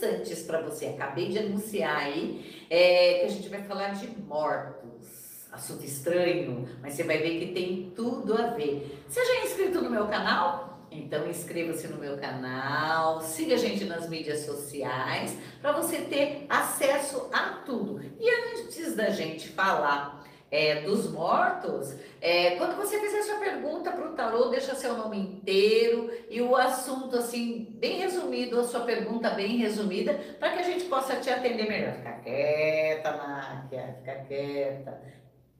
interessantes 0.00 0.42
para 0.42 0.60
você. 0.62 0.86
Acabei 0.86 1.28
de 1.28 1.38
anunciar 1.38 1.96
aí 1.96 2.64
é, 2.70 3.20
que 3.20 3.26
a 3.26 3.28
gente 3.28 3.48
vai 3.48 3.62
falar 3.62 3.88
de 3.88 4.08
mortos. 4.22 4.80
Assunto 5.52 5.84
estranho, 5.84 6.68
mas 6.80 6.94
você 6.94 7.02
vai 7.02 7.18
ver 7.18 7.40
que 7.40 7.52
tem 7.52 7.92
tudo 7.94 8.34
a 8.34 8.48
ver. 8.48 9.04
Seja 9.08 9.44
inscrito 9.44 9.82
no 9.82 9.90
meu 9.90 10.06
canal, 10.06 10.86
então 10.92 11.28
inscreva-se 11.28 11.88
no 11.88 11.98
meu 11.98 12.16
canal, 12.18 13.20
siga 13.20 13.54
a 13.54 13.58
gente 13.58 13.84
nas 13.84 14.08
mídias 14.08 14.46
sociais 14.46 15.36
para 15.60 15.72
você 15.72 16.02
ter 16.02 16.46
acesso 16.48 17.28
a 17.32 17.62
tudo. 17.66 18.00
E 18.20 18.30
antes 18.30 18.94
da 18.94 19.10
gente 19.10 19.48
falar 19.48 20.19
é, 20.50 20.80
dos 20.80 21.10
mortos, 21.10 21.94
é, 22.20 22.56
quando 22.56 22.76
você 22.76 22.98
fizer 22.98 23.22
sua 23.22 23.36
pergunta 23.36 23.92
para 23.92 24.08
o 24.08 24.14
tarô, 24.14 24.48
deixa 24.48 24.74
seu 24.74 24.96
nome 24.96 25.18
inteiro 25.18 26.10
e 26.28 26.42
o 26.42 26.56
assunto 26.56 27.16
assim, 27.16 27.76
bem 27.78 27.98
resumido, 27.98 28.58
a 28.58 28.64
sua 28.64 28.80
pergunta 28.80 29.30
bem 29.30 29.58
resumida, 29.58 30.18
para 30.38 30.52
que 30.52 30.58
a 30.58 30.64
gente 30.64 30.84
possa 30.86 31.16
te 31.16 31.30
atender 31.30 31.68
melhor. 31.68 31.94
Fica 31.94 32.12
quieta, 32.20 33.12
Máquia, 33.16 33.96
fica 34.00 34.14
quieta. 34.24 35.00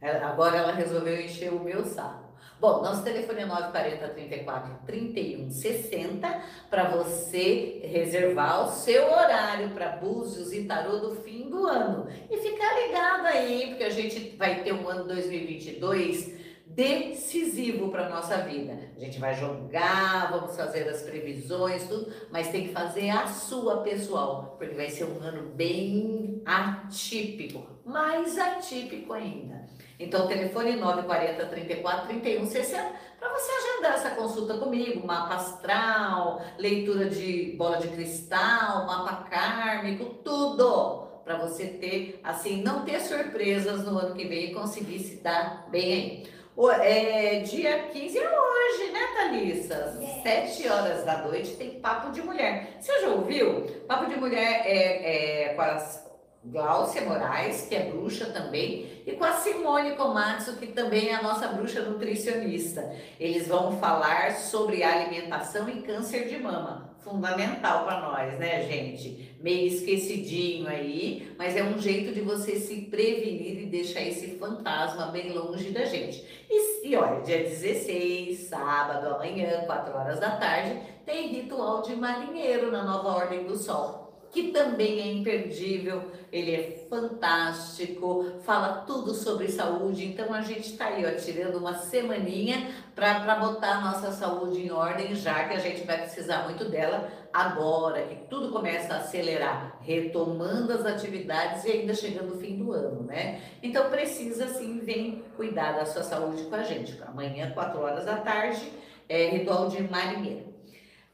Agora 0.01 0.57
ela 0.57 0.73
resolveu 0.73 1.21
encher 1.21 1.53
o 1.53 1.61
meu 1.61 1.85
saco. 1.85 2.30
Bom, 2.61 2.83
nosso 2.83 3.03
telefone 3.03 3.41
é 3.41 3.47
940 3.47 4.09
34 4.09 4.79
31 4.87 5.51
60 5.51 6.43
para 6.69 6.91
você 6.91 7.81
reservar 7.85 8.67
o 8.67 8.71
seu 8.71 9.11
horário 9.11 9.71
para 9.71 9.97
búzios 9.97 10.53
e 10.53 10.65
tarô 10.65 10.99
do 10.99 11.17
fim 11.17 11.49
do 11.49 11.67
ano. 11.67 12.07
E 12.31 12.37
ficar 12.37 12.81
ligado 12.81 13.27
aí, 13.27 13.69
porque 13.69 13.85
a 13.85 13.91
gente 13.91 14.37
vai 14.37 14.63
ter 14.63 14.73
um 14.73 14.89
ano 14.89 15.05
2022 15.05 16.41
decisivo 16.67 17.91
para 17.91 18.09
nossa 18.09 18.39
vida. 18.39 18.79
A 18.97 19.01
gente 19.01 19.19
vai 19.19 19.35
jogar, 19.35 20.31
vamos 20.31 20.57
fazer 20.57 20.89
as 20.89 21.03
previsões, 21.03 21.89
tudo, 21.89 22.13
mas 22.31 22.49
tem 22.49 22.69
que 22.69 22.73
fazer 22.73 23.11
a 23.11 23.27
sua 23.27 23.83
pessoal, 23.83 24.55
porque 24.57 24.75
vai 24.75 24.89
ser 24.89 25.05
um 25.05 25.21
ano 25.21 25.51
bem 25.51 26.41
atípico, 26.45 27.67
mais 27.85 28.39
atípico 28.39 29.13
ainda. 29.13 29.67
Então, 30.01 30.27
telefone 30.27 30.77
940 30.77 31.45
34 31.45 32.09
31 32.09 32.47
60 32.47 32.93
para 33.19 33.29
você 33.35 33.53
agendar 33.53 33.93
essa 33.93 34.11
consulta 34.13 34.57
comigo, 34.57 35.07
mapa 35.07 35.35
astral, 35.35 36.43
leitura 36.57 37.11
de 37.11 37.55
bola 37.59 37.77
de 37.77 37.89
cristal, 37.89 38.87
mapa 38.87 39.29
kármico, 39.29 40.07
tudo 40.25 41.07
para 41.23 41.37
você 41.37 41.67
ter, 41.67 42.19
assim, 42.25 42.63
não 42.63 42.83
ter 42.83 42.99
surpresas 43.01 43.85
no 43.85 43.99
ano 43.99 44.15
que 44.15 44.27
vem 44.27 44.47
e 44.47 44.55
conseguir 44.55 45.01
se 45.01 45.17
dar 45.17 45.69
bem 45.71 45.93
aí. 45.93 46.41
É, 46.83 47.41
dia 47.41 47.89
15 47.93 48.19
é 48.19 48.41
hoje, 48.41 48.91
né, 48.91 49.01
Thalissa? 49.17 49.99
Yes. 50.01 50.57
7 50.57 50.69
horas 50.69 51.05
da 51.05 51.19
noite 51.19 51.57
tem 51.57 51.79
Papo 51.79 52.11
de 52.11 52.23
Mulher. 52.23 52.77
Você 52.81 53.01
já 53.01 53.09
ouviu? 53.09 53.63
Papo 53.87 54.07
de 54.07 54.17
Mulher 54.17 54.63
é, 54.67 55.51
é 55.51 55.55
com 55.55 55.63
as 55.63 56.10
Glaucia 56.43 57.03
Moraes, 57.03 57.67
que 57.69 57.75
é 57.75 57.91
bruxa 57.91 58.25
também, 58.27 59.03
e 59.07 59.13
com 59.13 59.25
a 59.25 59.33
Simone 59.33 59.95
Komatsu, 59.95 60.57
que 60.57 60.69
também 60.69 61.09
é 61.09 61.15
a 61.15 61.23
nossa 61.23 61.49
bruxa 61.49 61.83
nutricionista. 61.83 62.95
Eles 63.19 63.47
vão 63.47 63.79
falar 63.79 64.33
sobre 64.37 64.83
alimentação 64.83 65.69
e 65.69 65.83
câncer 65.83 66.29
de 66.29 66.39
mama. 66.39 66.97
Fundamental 67.01 67.85
para 67.85 68.01
nós, 68.01 68.39
né, 68.39 68.63
gente? 68.67 69.37
Meio 69.39 69.67
esquecidinho 69.67 70.67
aí, 70.67 71.31
mas 71.37 71.57
é 71.57 71.63
um 71.63 71.79
jeito 71.79 72.15
de 72.15 72.23
você 72.23 72.57
se 72.57 72.83
prevenir 72.83 73.63
e 73.63 73.67
deixar 73.67 74.01
esse 74.01 74.39
fantasma 74.39 75.07
bem 75.09 75.33
longe 75.33 75.71
da 75.71 75.85
gente. 75.85 76.25
E, 76.49 76.89
e 76.89 76.97
olha, 76.97 77.21
dia 77.21 77.39
16, 77.39 78.49
sábado, 78.49 79.15
amanhã, 79.15 79.65
4 79.67 79.95
horas 79.95 80.19
da 80.19 80.37
tarde, 80.37 80.81
tem 81.05 81.29
ritual 81.29 81.83
de 81.83 81.95
marinheiro 81.95 82.71
na 82.71 82.83
Nova 82.83 83.11
Ordem 83.11 83.45
do 83.45 83.57
Sol 83.57 84.00
que 84.31 84.53
também 84.53 85.01
é 85.01 85.13
imperdível, 85.13 86.05
ele 86.33 86.55
é 86.55 86.87
fantástico, 86.89 88.27
fala 88.43 88.83
tudo 88.87 89.13
sobre 89.13 89.49
saúde, 89.49 90.07
então 90.07 90.33
a 90.33 90.41
gente 90.41 90.71
está 90.71 90.87
aí, 90.87 91.05
ó, 91.05 91.11
tirando 91.19 91.57
uma 91.57 91.75
semaninha 91.75 92.71
para 92.95 93.35
botar 93.37 93.79
a 93.79 93.81
nossa 93.81 94.13
saúde 94.13 94.61
em 94.61 94.71
ordem, 94.71 95.15
já 95.17 95.49
que 95.49 95.55
a 95.55 95.59
gente 95.59 95.85
vai 95.85 95.99
precisar 95.99 96.45
muito 96.45 96.67
dela 96.67 97.11
agora, 97.33 98.03
que 98.03 98.29
tudo 98.29 98.53
começa 98.53 98.95
a 98.95 98.99
acelerar, 98.99 99.79
retomando 99.81 100.73
as 100.73 100.87
atividades 100.87 101.65
e 101.65 101.71
ainda 101.73 101.95
chegando 101.95 102.35
o 102.35 102.39
fim 102.39 102.57
do 102.57 102.73
ano, 102.73 103.03
né? 103.03 103.41
Então 103.63 103.91
precisa 103.91 104.47
sim, 104.49 104.79
vem 104.81 105.25
cuidar 105.37 105.73
da 105.73 105.87
sua 105.87 106.03
saúde 106.03 106.45
com 106.45 106.55
a 106.55 106.63
gente. 106.63 107.01
Amanhã, 107.07 107.51
4 107.51 107.81
horas 107.81 108.05
da 108.05 108.17
tarde, 108.17 108.73
é 109.09 109.29
ritual 109.31 109.69
de 109.69 109.83
marinheiro. 109.83 110.50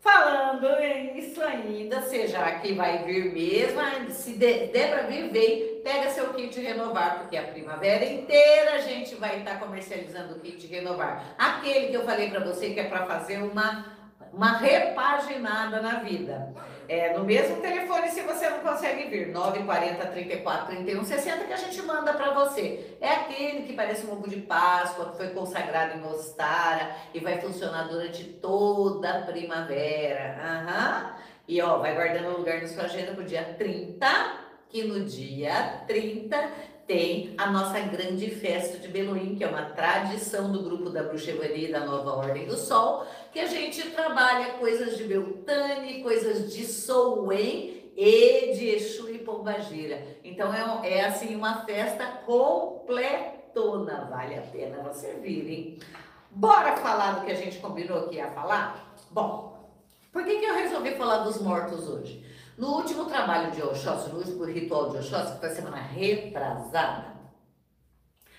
Falando 0.01 0.69
isso 1.17 1.43
ainda, 1.43 2.01
seja 2.03 2.59
que 2.61 2.73
vai 2.75 3.05
vir 3.05 3.33
mesmo, 3.33 3.81
se 4.11 4.35
der, 4.35 4.69
der 4.69 4.91
para 4.91 5.03
vir, 5.03 5.31
vem, 5.31 5.81
pega 5.83 6.11
seu 6.11 6.33
kit 6.33 6.61
renovar, 6.61 7.21
porque 7.21 7.37
a 7.37 7.43
primavera 7.43 8.05
inteira 8.05 8.75
a 8.75 8.79
gente 8.79 9.15
vai 9.17 9.39
estar 9.39 9.55
tá 9.55 9.59
comercializando 9.59 10.37
o 10.37 10.41
kit 10.41 10.65
renovar. 10.67 11.35
Aquele 11.37 11.89
que 11.89 11.97
eu 11.97 12.05
falei 12.05 12.31
para 12.31 12.45
você 12.45 12.71
que 12.71 12.81
é 12.81 12.85
para 12.85 13.05
fazer 13.07 13.39
uma 13.39 13.97
uma 14.37 14.59
repaginada 14.59 15.81
na 15.81 16.01
vida. 16.01 16.55
É, 16.89 17.17
no 17.17 17.25
mesmo 17.25 17.57
telefone, 17.57 18.09
se 18.09 18.23
você 18.23 18.49
não 18.49 18.61
consegue 18.61 19.09
vir, 19.09 19.29
940 19.29 20.07
34 20.07 20.67
31 20.77 21.05
60, 21.05 21.45
que 21.45 21.53
a 21.53 21.57
gente 21.57 21.83
manda 21.83 22.13
para 22.13 22.33
você. 22.33 22.97
É 23.01 23.09
aquele 23.09 23.63
que 23.63 23.73
parece 23.73 24.07
um 24.07 24.13
ovo 24.13 24.29
de 24.29 24.41
Páscoa, 24.43 25.11
que 25.11 25.17
foi 25.17 25.29
consagrado 25.31 25.99
em 25.99 26.05
Ostara 26.05 26.97
e 27.13 27.21
vai 27.21 27.41
funcionar 27.41 27.89
durante 27.89 28.25
toda 28.25 29.11
a 29.11 29.23
primavera. 29.23 30.39
Aham. 30.43 31.17
E 31.49 31.61
ó, 31.63 31.79
vai 31.79 31.95
guardando 31.95 32.37
lugar 32.37 32.61
na 32.61 32.69
sua 32.69 32.85
agenda 32.85 33.13
pro 33.13 33.25
dia 33.25 33.55
30, 33.57 34.07
que 34.69 34.83
no 34.83 35.05
dia 35.05 35.85
30 35.87 36.51
tem 36.87 37.35
a 37.37 37.51
nossa 37.51 37.81
grande 37.81 38.31
festa 38.31 38.79
de 38.79 38.89
Beloim, 38.89 39.35
que 39.35 39.43
é 39.43 39.49
uma 39.49 39.63
tradição 39.63 40.53
do 40.53 40.63
grupo 40.63 40.89
da 40.89 41.03
Bruxevaria 41.03 41.73
da 41.73 41.85
Nova 41.85 42.17
Ordem 42.17 42.47
do 42.47 42.57
Sol, 42.57 43.05
que 43.33 43.41
a 43.41 43.47
gente 43.47 43.91
trabalha 43.91 44.55
coisas 44.55 44.97
de 44.97 45.05
Beltane, 45.05 46.03
coisas 46.03 46.55
de 46.55 46.65
Souen 46.65 47.91
e 47.97 48.53
de 48.55 48.69
Exu 48.69 49.11
e 49.11 49.19
Pombagira. 49.19 50.01
Então 50.23 50.55
é, 50.55 50.99
é 50.99 51.05
assim 51.05 51.35
uma 51.35 51.65
festa 51.65 52.07
completona, 52.25 54.07
vale 54.09 54.37
a 54.37 54.43
pena 54.43 54.83
você 54.83 55.15
vir, 55.15 55.51
hein? 55.51 55.79
Bora 56.31 56.77
falar 56.77 57.19
do 57.19 57.27
que 57.27 57.33
a 57.33 57.37
gente 57.37 57.59
combinou 57.59 58.09
que 58.09 58.17
ia 58.17 58.31
falar? 58.31 58.95
Bom, 59.11 59.71
por 60.13 60.25
que, 60.25 60.39
que 60.39 60.45
eu 60.45 60.55
resolvi 60.55 60.93
falar 60.93 61.19
dos 61.19 61.41
mortos 61.41 61.89
hoje? 61.89 62.25
No 62.57 62.69
último 62.77 63.05
trabalho 63.05 63.53
de 63.53 63.63
Oxóssi, 63.63 64.09
no 64.09 64.19
último 64.19 64.45
ritual 64.45 64.89
de 64.89 64.97
Oxóssi, 64.97 65.35
que 65.35 65.41
foi 65.41 65.51
semana 65.51 65.77
retrasada, 65.77 67.15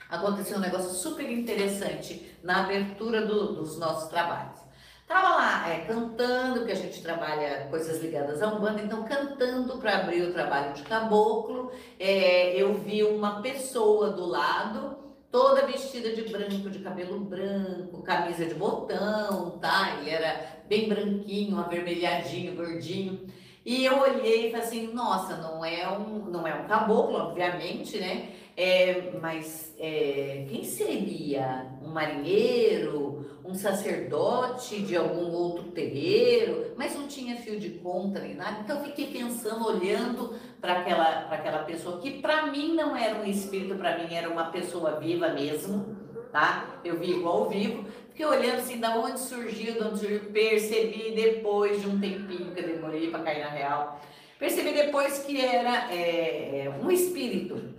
aconteceu 0.10 0.58
um 0.58 0.62
negócio 0.62 0.90
super 0.90 1.30
interessante 1.30 2.36
na 2.42 2.64
abertura 2.64 3.26
do, 3.26 3.54
dos 3.54 3.78
nossos 3.78 4.10
trabalhos. 4.10 4.60
Tava 5.08 5.36
lá 5.36 5.70
é, 5.70 5.86
cantando, 5.86 6.66
que 6.66 6.72
a 6.72 6.76
gente 6.76 7.02
trabalha 7.02 7.68
coisas 7.70 8.02
ligadas 8.02 8.42
a 8.42 8.48
um 8.48 8.60
bando, 8.60 8.82
então 8.82 9.06
cantando 9.06 9.78
para 9.78 10.00
abrir 10.00 10.24
o 10.24 10.34
trabalho 10.34 10.74
de 10.74 10.82
caboclo, 10.82 11.72
é, 12.00 12.60
eu 12.60 12.74
vi 12.74 13.04
uma 13.04 13.42
pessoa 13.42 14.10
do 14.10 14.26
lado, 14.26 14.98
toda 15.32 15.66
vestida 15.68 16.14
de 16.14 16.24
branco, 16.24 16.70
de 16.70 16.80
cabelo 16.80 17.20
branco, 17.20 18.02
camisa 18.02 18.46
de 18.48 18.56
botão, 18.56 19.60
tá? 19.60 19.98
Ele 20.00 20.10
era 20.10 20.58
bem 20.68 20.90
branquinho, 20.90 21.60
avermelhadinho, 21.60 22.56
gordinho. 22.56 23.28
E 23.68 23.84
eu 23.84 24.00
olhei 24.00 24.48
e 24.48 24.52
falei 24.52 24.66
assim, 24.66 24.94
nossa, 24.94 25.36
não 25.36 25.66
é 25.66 25.86
um, 25.90 26.20
não 26.32 26.48
é 26.48 26.56
um 26.56 26.66
caboclo, 26.68 27.18
obviamente, 27.18 28.00
né? 28.00 28.30
É, 28.56 29.12
mas 29.22 29.76
é, 29.78 30.46
quem 30.50 30.64
seria? 30.64 31.68
Um 31.84 31.90
marinheiro? 31.90 33.26
Um 33.44 33.54
sacerdote 33.54 34.82
de 34.84 34.96
algum 34.96 35.34
outro 35.34 35.66
terreiro? 35.72 36.76
Mas 36.78 36.96
não 36.96 37.10
tinha 37.10 37.36
fio 37.36 37.60
de 37.60 37.72
conta 37.72 38.22
nem 38.22 38.36
nada. 38.36 38.62
Então 38.62 38.78
eu 38.78 38.86
fiquei 38.86 39.08
pensando, 39.08 39.68
olhando 39.68 40.34
para 40.62 40.80
aquela, 40.80 41.28
aquela 41.30 41.64
pessoa 41.66 42.00
que 42.00 42.22
para 42.22 42.46
mim 42.46 42.74
não 42.74 42.96
era 42.96 43.20
um 43.20 43.26
espírito, 43.26 43.76
para 43.76 43.98
mim 43.98 44.16
era 44.16 44.30
uma 44.30 44.46
pessoa 44.46 44.98
viva 44.98 45.28
mesmo, 45.34 45.94
tá? 46.32 46.80
Eu 46.86 46.98
vi 46.98 47.18
igual 47.18 47.44
ao 47.44 47.50
vivo. 47.50 47.84
Fiquei 48.18 48.36
olhando 48.36 48.62
assim, 48.62 48.80
da 48.80 48.98
onde 48.98 49.20
surgiu, 49.20 49.74
de 49.74 49.84
onde 49.84 50.00
surgiu, 50.00 50.32
percebi 50.32 51.12
depois 51.12 51.80
de 51.80 51.88
um 51.88 52.00
tempinho 52.00 52.52
que 52.52 52.62
eu 52.62 52.68
demorei 52.68 53.12
para 53.12 53.22
cair 53.22 53.44
na 53.44 53.50
real. 53.52 54.02
Percebi 54.40 54.74
depois 54.74 55.20
que 55.20 55.40
era 55.40 55.94
é, 55.94 56.66
é 56.66 56.74
um 56.82 56.90
espírito. 56.90 57.76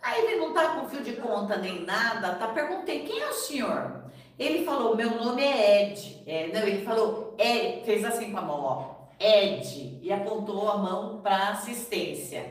Aí 0.00 0.26
ele 0.26 0.36
não 0.36 0.54
tá 0.54 0.76
com 0.76 0.88
fio 0.88 1.02
de 1.02 1.14
conta 1.14 1.56
nem 1.56 1.84
nada, 1.84 2.36
tá? 2.36 2.46
Perguntei, 2.46 3.00
quem 3.00 3.18
é 3.20 3.28
o 3.28 3.32
senhor? 3.32 4.04
Ele 4.38 4.64
falou, 4.64 4.94
meu 4.94 5.10
nome 5.10 5.42
é 5.42 5.90
Ed. 5.90 6.22
É, 6.24 6.46
não, 6.54 6.60
ele 6.60 6.84
falou, 6.84 7.34
é, 7.36 7.82
fez 7.84 8.04
assim 8.04 8.30
com 8.30 8.38
a 8.38 8.42
mão, 8.42 8.60
ó, 8.60 8.94
Ed, 9.18 9.98
e 10.00 10.12
apontou 10.12 10.70
a 10.70 10.78
mão 10.78 11.20
para 11.20 11.48
assistência. 11.48 12.46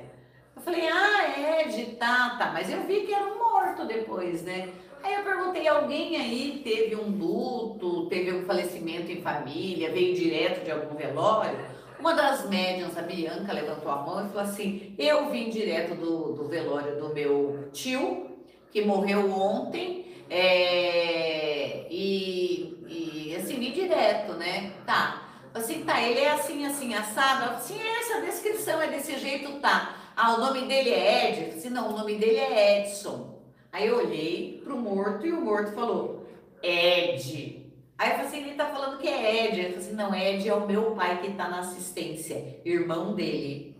Eu 0.54 0.62
falei, 0.62 0.90
ah, 0.90 1.62
Ed, 1.62 1.96
tá, 1.96 2.36
tá, 2.38 2.52
mas 2.52 2.70
eu 2.70 2.82
vi 2.82 3.06
que 3.06 3.14
era 3.14 3.24
um 3.24 3.38
morto 3.38 3.86
depois, 3.86 4.44
né? 4.44 4.74
Aí 5.04 5.16
eu 5.16 5.24
perguntei, 5.24 5.68
alguém 5.68 6.16
aí 6.16 6.62
teve 6.64 6.96
um 6.96 7.10
luto, 7.10 8.08
teve 8.08 8.32
um 8.32 8.46
falecimento 8.46 9.12
em 9.12 9.22
família, 9.22 9.92
veio 9.92 10.16
direto 10.16 10.64
de 10.64 10.72
algum 10.72 10.96
velório? 10.96 11.60
Uma 12.00 12.14
das 12.14 12.50
médiums, 12.50 12.98
a 12.98 13.02
Bianca, 13.02 13.52
levantou 13.52 13.92
a 13.92 13.98
mão 13.98 14.26
e 14.26 14.30
falou 14.30 14.44
assim: 14.44 14.96
Eu 14.98 15.30
vim 15.30 15.50
direto 15.50 15.96
do, 15.96 16.34
do 16.34 16.48
velório 16.48 16.98
do 16.98 17.14
meu 17.14 17.70
tio, 17.74 18.32
que 18.72 18.82
morreu 18.86 19.30
ontem, 19.30 20.06
é, 20.30 21.86
e, 21.90 22.78
e 22.88 23.36
assim, 23.36 23.60
vim 23.60 23.72
direto, 23.72 24.34
né? 24.34 24.72
Tá. 24.86 25.22
Assim, 25.54 25.84
tá, 25.84 26.02
ele 26.02 26.22
é 26.22 26.32
assim, 26.32 26.66
assim, 26.66 26.94
assado. 26.94 27.56
Assim, 27.56 27.76
essa 28.00 28.22
descrição 28.22 28.82
é 28.82 28.88
desse 28.88 29.20
jeito, 29.20 29.60
tá. 29.60 29.96
Ah, 30.16 30.36
o 30.36 30.40
nome 30.40 30.62
dele 30.62 30.92
é 30.92 31.30
Ed? 31.30 31.58
Assim, 31.58 31.70
não, 31.70 31.90
o 31.90 31.98
nome 31.98 32.16
dele 32.16 32.38
é 32.38 32.82
Edson. 32.82 33.33
Aí 33.74 33.88
eu 33.88 33.98
olhei 33.98 34.62
pro 34.64 34.78
morto 34.78 35.26
e 35.26 35.34
o 35.34 35.42
morto 35.42 35.72
falou, 35.72 36.30
Ed. 36.62 37.74
Aí 37.98 38.10
eu 38.10 38.16
falei 38.16 38.28
assim, 38.28 38.38
ele 38.38 38.54
tá 38.54 38.68
falando 38.68 39.00
que 39.00 39.08
é 39.08 39.48
Ed. 39.48 39.58
Eu 39.58 39.64
falei 39.64 39.80
assim, 39.80 39.96
não, 39.96 40.14
Ed 40.14 40.48
é 40.48 40.54
o 40.54 40.68
meu 40.68 40.92
pai 40.92 41.20
que 41.20 41.34
tá 41.34 41.50
na 41.50 41.62
assistência, 41.62 42.60
irmão 42.64 43.16
dele. 43.16 43.76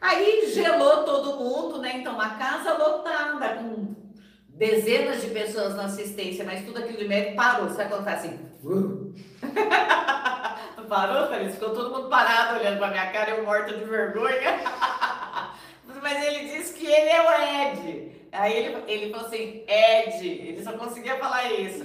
Aí 0.00 0.48
gelou 0.54 1.02
todo 1.02 1.40
mundo, 1.40 1.80
né? 1.80 1.96
Então, 1.96 2.14
uma 2.14 2.36
casa 2.36 2.74
lotada, 2.74 3.56
com 3.56 3.96
dezenas 4.50 5.20
de 5.20 5.30
pessoas 5.30 5.74
na 5.74 5.86
assistência, 5.86 6.44
mas 6.44 6.64
tudo 6.64 6.78
aquilo 6.78 6.98
de 6.98 7.08
médico 7.08 7.34
parou. 7.34 7.68
Sabe 7.70 7.90
quando 7.90 8.04
faz 8.04 8.20
assim? 8.20 8.38
Parou, 10.88 11.26
Thalys? 11.26 11.54
Ficou 11.54 11.70
todo 11.70 11.90
mundo 11.90 12.08
parado 12.08 12.60
olhando 12.60 12.78
pra 12.78 12.90
minha 12.90 13.10
cara, 13.10 13.32
eu 13.32 13.44
morta 13.44 13.76
de 13.76 13.84
vergonha. 13.84 14.60
mas 16.00 16.24
ele 16.24 16.48
disse 16.48 16.72
que 16.74 16.86
ele 16.86 17.08
é 17.08 17.20
o 17.20 17.32
Ed. 17.42 18.15
Aí 18.36 18.56
ele, 18.56 18.76
ele 18.86 19.10
falou 19.10 19.26
assim, 19.26 19.64
Ed, 19.66 20.26
ele 20.26 20.62
só 20.62 20.72
conseguia 20.72 21.16
falar 21.16 21.50
isso. 21.52 21.84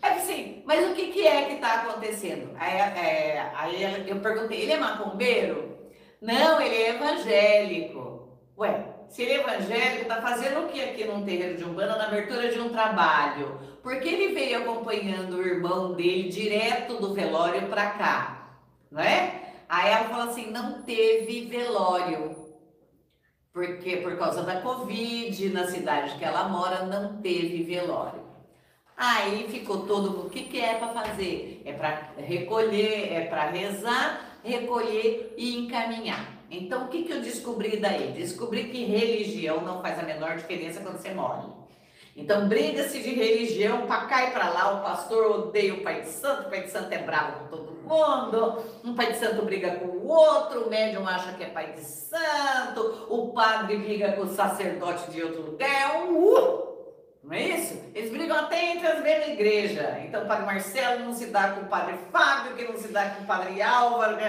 Aí 0.00 0.18
assim, 0.18 0.62
mas 0.64 0.90
o 0.90 0.94
que, 0.94 1.08
que 1.08 1.26
é 1.26 1.44
que 1.44 1.54
está 1.54 1.82
acontecendo? 1.82 2.50
Aí, 2.58 2.74
é, 2.74 3.50
aí 3.54 4.08
eu 4.08 4.20
perguntei, 4.20 4.62
ele 4.62 4.72
é 4.72 4.76
macumbeiro? 4.78 5.78
Não, 6.20 6.60
ele 6.60 6.74
é 6.74 6.90
evangélico. 6.90 8.28
Ué, 8.56 8.84
se 9.08 9.22
ele 9.22 9.32
é 9.32 9.40
evangélico, 9.40 10.02
está 10.02 10.22
fazendo 10.22 10.60
o 10.60 10.68
que 10.68 10.80
aqui 10.80 11.04
num 11.04 11.24
terreiro 11.24 11.56
de 11.56 11.64
Umbanda 11.64 11.96
na 11.96 12.06
abertura 12.06 12.48
de 12.48 12.60
um 12.60 12.68
trabalho? 12.68 13.58
Porque 13.82 14.08
ele 14.08 14.34
veio 14.34 14.58
acompanhando 14.58 15.36
o 15.36 15.46
irmão 15.46 15.92
dele 15.94 16.28
direto 16.28 16.96
do 16.96 17.14
velório 17.14 17.68
para 17.68 17.90
cá, 17.90 18.58
não 18.90 19.02
é? 19.02 19.42
Aí 19.68 19.90
ela 19.90 20.08
falou 20.08 20.30
assim, 20.30 20.50
não 20.50 20.82
teve 20.82 21.46
velório. 21.46 22.43
Porque 23.54 23.98
por 23.98 24.18
causa 24.18 24.42
da 24.42 24.60
Covid, 24.60 25.48
na 25.50 25.68
cidade 25.68 26.18
que 26.18 26.24
ela 26.24 26.48
mora, 26.48 26.86
não 26.86 27.18
teve 27.22 27.62
velório. 27.62 28.20
Aí 28.96 29.46
ficou 29.48 29.86
todo 29.86 30.10
mundo, 30.10 30.26
o 30.26 30.30
que, 30.30 30.42
que 30.42 30.60
é 30.60 30.74
para 30.74 30.88
fazer? 30.88 31.62
É 31.64 31.72
para 31.72 32.10
recolher, 32.16 33.12
é 33.12 33.26
para 33.26 33.50
rezar, 33.50 34.38
recolher 34.42 35.34
e 35.38 35.56
encaminhar. 35.56 36.34
Então, 36.50 36.86
o 36.86 36.88
que, 36.88 37.04
que 37.04 37.12
eu 37.12 37.22
descobri 37.22 37.76
daí? 37.76 38.10
Descobri 38.10 38.64
que 38.70 38.86
religião 38.86 39.60
não 39.60 39.80
faz 39.80 40.00
a 40.00 40.02
menor 40.02 40.36
diferença 40.36 40.80
quando 40.80 40.98
você 40.98 41.14
morre. 41.14 41.46
Então, 42.16 42.48
briga-se 42.48 43.02
de 43.02 43.10
religião 43.12 43.86
para 43.86 44.06
cá 44.06 44.28
e 44.28 44.30
para 44.30 44.48
lá. 44.48 44.74
O 44.74 44.82
pastor 44.82 45.26
odeia 45.26 45.74
o 45.74 45.82
pai 45.82 46.02
de 46.02 46.08
santo, 46.08 46.46
o 46.46 46.50
pai 46.50 46.62
de 46.62 46.70
santo 46.70 46.92
é 46.92 46.98
bravo 46.98 47.40
com 47.40 47.56
todo 47.56 47.72
mundo. 47.72 48.64
Um 48.84 48.94
pai 48.94 49.12
de 49.12 49.18
santo 49.18 49.44
briga 49.44 49.76
com 49.76 49.86
o 49.86 50.06
outro, 50.06 50.66
o 50.66 50.70
médium 50.70 51.06
acha 51.08 51.32
que 51.32 51.42
é 51.42 51.48
pai 51.48 51.72
de 51.72 51.80
santo, 51.80 53.06
o 53.10 53.32
padre 53.32 53.78
briga 53.78 54.12
com 54.12 54.22
o 54.22 54.28
sacerdote 54.28 55.10
de 55.10 55.22
outro 55.22 55.42
lugar. 55.42 55.68
É 55.68 56.04
uh! 56.04 56.74
Não 57.24 57.32
é 57.32 57.42
isso? 57.42 57.82
Eles 57.94 58.10
brigam 58.10 58.36
até 58.36 58.72
entre 58.72 58.86
as 58.86 59.02
mesmas 59.02 59.28
igrejas. 59.28 60.04
Então, 60.04 60.24
o 60.24 60.28
padre 60.28 60.44
Marcelo 60.44 61.04
não 61.04 61.12
se 61.14 61.26
dá 61.26 61.52
com 61.52 61.62
o 61.62 61.68
padre 61.68 61.98
Fábio, 62.12 62.54
que 62.54 62.64
não 62.64 62.76
se 62.76 62.88
dá 62.88 63.10
com 63.10 63.24
o 63.24 63.26
padre 63.26 63.62
Álvaro. 63.62 64.18
Que... 64.18 64.28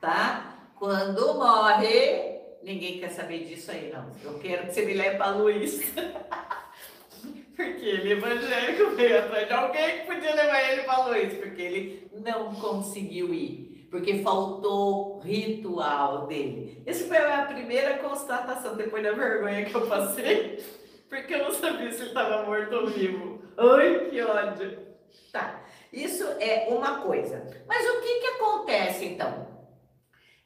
Tá? 0.00 0.56
Quando 0.78 1.34
morre, 1.34 2.35
ninguém 2.66 2.98
quer 2.98 3.10
saber 3.10 3.44
disso 3.44 3.70
aí, 3.70 3.92
não. 3.92 4.10
Eu 4.22 4.38
quero 4.40 4.66
que 4.66 4.74
você 4.74 4.84
me 4.84 4.94
leve 4.94 5.16
para 5.16 5.30
Luiz. 5.36 5.94
porque 7.54 7.86
ele 7.86 8.10
é 8.10 8.12
evangélico 8.16 8.90
veio 8.96 9.18
atrás 9.20 9.46
de 9.46 9.54
alguém 9.54 10.00
que 10.00 10.06
podia 10.06 10.34
levar 10.34 10.72
ele 10.72 10.82
para 10.82 11.06
Luiz, 11.06 11.32
porque 11.34 11.62
ele 11.62 12.10
não 12.12 12.52
conseguiu 12.56 13.32
ir. 13.32 13.86
Porque 13.88 14.18
faltou 14.18 15.20
ritual 15.20 16.26
dele. 16.26 16.82
Essa 16.84 17.06
foi 17.06 17.16
a 17.16 17.42
primeira 17.42 17.98
constatação 17.98 18.76
depois 18.76 19.02
da 19.02 19.12
vergonha 19.12 19.64
que 19.64 19.74
eu 19.74 19.86
passei 19.86 20.62
porque 21.08 21.34
eu 21.34 21.44
não 21.44 21.52
sabia 21.52 21.90
se 21.92 22.00
ele 22.00 22.08
estava 22.08 22.44
morto 22.44 22.74
ou 22.74 22.88
vivo. 22.88 23.40
Ai, 23.56 24.10
que 24.10 24.20
ódio. 24.20 24.86
Tá, 25.32 25.62
isso 25.92 26.24
é 26.40 26.66
uma 26.68 26.98
coisa. 26.98 27.46
Mas 27.68 27.88
o 27.88 28.00
que 28.00 28.20
que 28.20 28.26
acontece 28.26 29.04
então? 29.04 29.55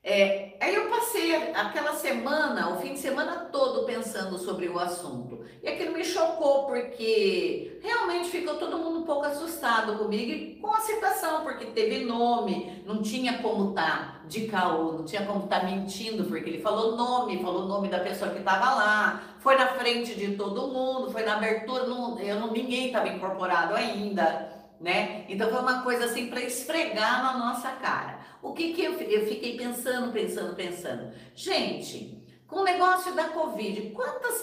É, 0.03 0.57
aí 0.59 0.75
eu 0.75 0.89
passei 0.89 1.35
aquela 1.53 1.93
semana, 1.95 2.71
o 2.71 2.81
fim 2.81 2.95
de 2.95 2.99
semana 2.99 3.49
todo 3.53 3.85
pensando 3.85 4.39
sobre 4.39 4.67
o 4.67 4.79
assunto. 4.79 5.45
E 5.63 5.69
aquilo 5.69 5.93
me 5.93 6.03
chocou 6.03 6.65
porque 6.65 7.79
realmente 7.83 8.31
ficou 8.31 8.55
todo 8.55 8.79
mundo 8.79 9.01
um 9.01 9.05
pouco 9.05 9.27
assustado 9.27 9.99
comigo 9.99 10.33
e 10.33 10.55
com 10.57 10.73
a 10.73 10.81
situação, 10.81 11.43
porque 11.43 11.67
teve 11.67 12.07
nome, 12.07 12.83
não 12.87 13.03
tinha 13.03 13.43
como 13.43 13.75
tá 13.75 14.23
de 14.27 14.47
caô, 14.47 14.93
não 14.93 15.05
tinha 15.05 15.27
como 15.27 15.47
tá 15.47 15.65
mentindo, 15.65 16.25
porque 16.25 16.49
ele 16.49 16.63
falou 16.63 16.97
nome, 16.97 17.43
falou 17.43 17.65
o 17.65 17.69
nome 17.69 17.89
da 17.89 17.99
pessoa 17.99 18.31
que 18.31 18.39
estava 18.39 18.75
lá, 18.75 19.23
foi 19.39 19.57
na 19.57 19.67
frente 19.75 20.15
de 20.15 20.35
todo 20.35 20.69
mundo, 20.69 21.11
foi 21.11 21.25
na 21.25 21.37
abertura, 21.37 21.85
não, 21.85 22.19
eu 22.19 22.41
não, 22.41 22.53
ninguém 22.53 22.87
estava 22.87 23.09
incorporado 23.09 23.75
ainda 23.75 24.60
né? 24.81 25.27
Então 25.29 25.51
foi 25.51 25.61
uma 25.61 25.83
coisa 25.83 26.07
assim 26.07 26.29
para 26.29 26.41
esfregar 26.41 27.23
na 27.23 27.39
nossa 27.39 27.71
cara. 27.73 28.19
O 28.43 28.55
que 28.55 28.73
que 28.73 28.83
eu, 28.83 28.95
eu 28.95 29.27
fiquei 29.27 29.57
pensando, 29.57 30.11
pensando, 30.11 30.57
pensando? 30.57 31.13
Gente, 31.35 32.27
com 32.47 32.61
o 32.61 32.65
negócio 32.65 33.15
da 33.15 33.29
Covid, 33.29 33.91
quantas 33.91 34.43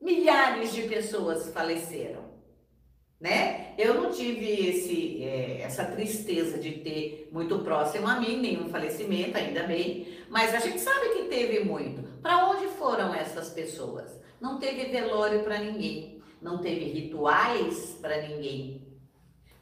milhares 0.00 0.72
de 0.72 0.82
pessoas 0.82 1.52
faleceram? 1.52 2.30
Né? 3.20 3.74
Eu 3.78 3.94
não 3.94 4.10
tive 4.10 4.68
esse, 4.68 5.22
é, 5.22 5.62
essa 5.62 5.84
tristeza 5.84 6.58
de 6.58 6.72
ter 6.72 7.28
muito 7.32 7.58
próximo 7.60 8.08
a 8.08 8.18
mim 8.18 8.40
nenhum 8.40 8.68
falecimento, 8.68 9.36
ainda 9.36 9.64
bem, 9.64 10.08
mas 10.28 10.54
a 10.54 10.58
gente 10.58 10.80
sabe 10.80 11.10
que 11.10 11.24
teve 11.24 11.60
muito. 11.60 12.02
Para 12.20 12.48
onde 12.48 12.66
foram 12.68 13.14
essas 13.14 13.50
pessoas? 13.50 14.20
Não 14.40 14.58
teve 14.58 14.86
velório 14.86 15.44
para 15.44 15.58
ninguém, 15.58 16.20
não 16.40 16.58
teve 16.58 16.84
rituais 16.86 17.96
para 18.00 18.22
ninguém, 18.22 18.91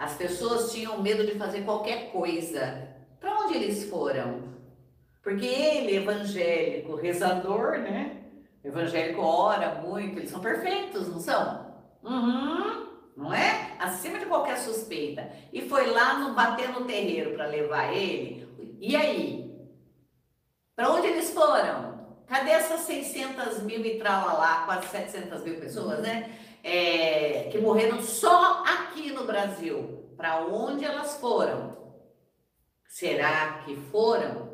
as 0.00 0.14
pessoas 0.14 0.73
tinham 0.73 1.02
medo 1.02 1.26
de 1.26 1.35
fazer 1.35 1.61
qualquer 1.61 2.11
coisa. 2.11 2.88
Para 3.20 3.38
onde 3.41 3.55
eles 3.55 3.85
foram? 3.91 4.44
Porque 5.23 5.44
ele, 5.44 5.97
evangélico, 5.97 6.96
rezador, 6.96 7.72
né? 7.79 8.17
Evangélico 8.65 9.20
ora 9.20 9.74
muito, 9.82 10.19
eles 10.19 10.31
são 10.31 10.41
perfeitos, 10.41 11.06
não 11.08 11.20
são? 11.20 11.67
Uhum, 12.03 12.86
não 13.15 13.34
é? 13.34 13.77
Acima 13.79 14.19
de 14.19 14.24
qualquer 14.24 14.56
suspeita. 14.56 15.31
E 15.53 15.69
foi 15.69 15.91
lá 15.91 16.19
no 16.19 16.34
bater 16.34 16.70
no 16.70 16.86
terreiro 16.86 17.34
para 17.34 17.46
levar 17.46 17.93
ele. 17.94 18.48
E 18.81 18.96
aí? 18.96 19.55
Para 20.74 20.93
onde 20.93 21.08
eles 21.08 21.31
foram? 21.31 21.91
Cadê 22.27 22.53
essas 22.53 22.81
600 22.81 23.65
mil 23.65 23.84
e 23.84 23.98
lá, 23.98 24.63
quase 24.65 24.86
700 24.89 25.43
mil 25.43 25.60
pessoas, 25.60 26.01
né? 26.01 26.39
É, 26.62 27.48
que 27.50 27.58
morreram 27.58 28.02
só 28.02 28.62
aqui 28.64 29.12
no 29.12 29.24
Brasil. 29.24 30.14
Para 30.17 30.44
onde 30.44 30.84
elas 30.84 31.17
foram? 31.17 31.76
Será 32.86 33.62
que 33.64 33.76
foram? 33.76 34.50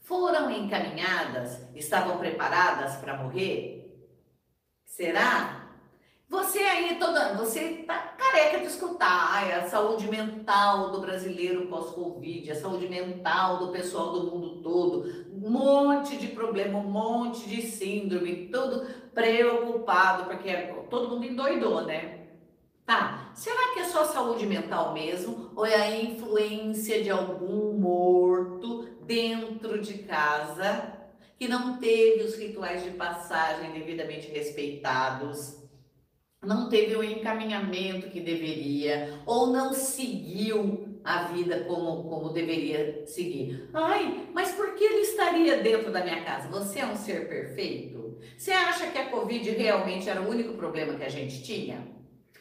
Foram 0.00 0.50
encaminhadas? 0.50 1.60
Estavam 1.74 2.18
preparadas 2.18 2.96
para 2.96 3.16
morrer? 3.16 3.76
Será? 4.84 5.66
Você 6.28 6.58
aí, 6.58 6.98
toda, 6.98 7.34
você 7.34 7.84
tá 7.86 7.98
careca 8.18 8.58
de 8.58 8.66
escutar 8.66 9.44
a 9.58 9.68
saúde 9.68 10.08
mental 10.08 10.90
do 10.90 11.00
brasileiro 11.00 11.68
pós-Covid, 11.68 12.50
a 12.50 12.60
saúde 12.60 12.88
mental 12.88 13.58
do 13.58 13.72
pessoal 13.72 14.12
do 14.12 14.30
mundo 14.30 14.60
todo, 14.60 15.26
um 15.32 15.50
monte 15.50 16.16
de 16.16 16.28
problema, 16.28 16.80
um 16.80 16.90
monte 16.90 17.48
de 17.48 17.62
síndrome, 17.62 18.48
tudo 18.48 18.86
preocupado, 19.16 20.26
porque 20.26 20.52
todo 20.90 21.08
mundo 21.08 21.24
endoidou, 21.24 21.86
né? 21.86 22.26
Tá, 22.84 23.32
será 23.34 23.72
que 23.72 23.80
é 23.80 23.84
só 23.84 24.04
saúde 24.04 24.44
mental 24.44 24.92
mesmo? 24.92 25.50
Ou 25.56 25.64
é 25.64 25.74
a 25.74 26.02
influência 26.02 27.02
de 27.02 27.08
algum 27.08 27.72
morto 27.72 28.86
dentro 29.06 29.80
de 29.80 29.98
casa 30.00 30.92
que 31.38 31.48
não 31.48 31.78
teve 31.78 32.24
os 32.24 32.36
rituais 32.36 32.84
de 32.84 32.90
passagem 32.90 33.72
devidamente 33.72 34.28
respeitados? 34.28 35.66
não 36.46 36.68
teve 36.68 36.94
o 36.94 37.02
encaminhamento 37.02 38.08
que 38.08 38.20
deveria, 38.20 39.20
ou 39.26 39.48
não 39.48 39.72
seguiu 39.72 41.00
a 41.02 41.24
vida 41.24 41.64
como, 41.64 42.04
como 42.04 42.32
deveria 42.32 43.04
seguir. 43.06 43.68
Ai, 43.74 44.28
mas 44.32 44.52
por 44.52 44.75
estaria 45.36 45.62
dentro 45.62 45.92
da 45.92 46.02
minha 46.02 46.22
casa? 46.22 46.48
Você 46.48 46.80
é 46.80 46.86
um 46.86 46.96
ser 46.96 47.28
perfeito? 47.28 48.18
Você 48.36 48.52
acha 48.52 48.86
que 48.88 48.98
a 48.98 49.10
Covid 49.10 49.50
realmente 49.50 50.08
era 50.08 50.20
o 50.20 50.28
único 50.28 50.54
problema 50.54 50.94
que 50.94 51.04
a 51.04 51.10
gente 51.10 51.42
tinha? 51.42 51.86